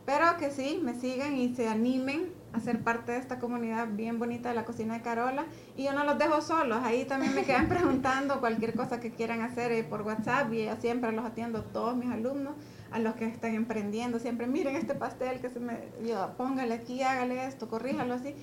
Pero 0.04 0.36
que 0.36 0.50
sí, 0.50 0.80
me 0.82 0.98
sigan 0.98 1.36
y 1.36 1.54
se 1.54 1.68
animen 1.68 2.32
a 2.56 2.60
ser 2.60 2.80
parte 2.80 3.12
de 3.12 3.18
esta 3.18 3.38
comunidad 3.38 3.88
bien 3.90 4.18
bonita 4.18 4.48
de 4.48 4.54
la 4.54 4.64
cocina 4.64 4.94
de 4.94 5.02
Carola. 5.02 5.46
Y 5.76 5.84
yo 5.84 5.92
no 5.92 6.04
los 6.04 6.18
dejo 6.18 6.40
solos, 6.40 6.80
ahí 6.82 7.04
también 7.04 7.34
me 7.34 7.44
quedan 7.44 7.68
preguntando 7.68 8.40
cualquier 8.40 8.74
cosa 8.74 9.00
que 9.00 9.10
quieran 9.10 9.42
hacer 9.42 9.72
eh, 9.72 9.84
por 9.84 10.02
WhatsApp 10.02 10.52
y 10.52 10.64
yo 10.64 10.76
siempre 10.76 11.12
los 11.12 11.24
atiendo 11.24 11.58
a 11.58 11.62
todos 11.62 11.96
mis 11.96 12.10
alumnos, 12.10 12.54
a 12.90 12.98
los 12.98 13.14
que 13.14 13.26
están 13.26 13.54
emprendiendo, 13.54 14.18
siempre 14.18 14.46
miren 14.46 14.76
este 14.76 14.94
pastel 14.94 15.40
que 15.40 15.50
se 15.50 15.60
me 15.60 15.78
yo, 16.06 16.32
póngale 16.36 16.74
aquí, 16.74 17.02
hágale 17.02 17.46
esto, 17.46 17.68
corríjalo 17.68 18.14
así. 18.14 18.34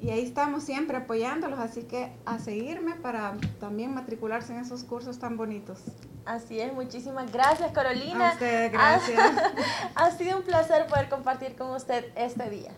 Y 0.00 0.10
ahí 0.10 0.22
estamos 0.22 0.62
siempre 0.62 0.96
apoyándolos, 0.96 1.58
así 1.58 1.82
que 1.82 2.12
a 2.24 2.38
seguirme 2.38 2.94
para 2.94 3.34
también 3.58 3.92
matricularse 3.94 4.54
en 4.54 4.60
esos 4.60 4.84
cursos 4.84 5.18
tan 5.18 5.36
bonitos. 5.36 5.80
Así 6.24 6.60
es, 6.60 6.72
muchísimas 6.72 7.32
gracias 7.32 7.72
Carolina. 7.72 8.30
A 8.30 8.32
ustedes, 8.34 8.72
gracias. 8.72 9.32
ha 9.94 10.10
sido 10.12 10.38
un 10.38 10.44
placer 10.44 10.86
poder 10.86 11.08
compartir 11.08 11.56
con 11.56 11.70
usted 11.70 12.04
este 12.16 12.48
día. 12.48 12.70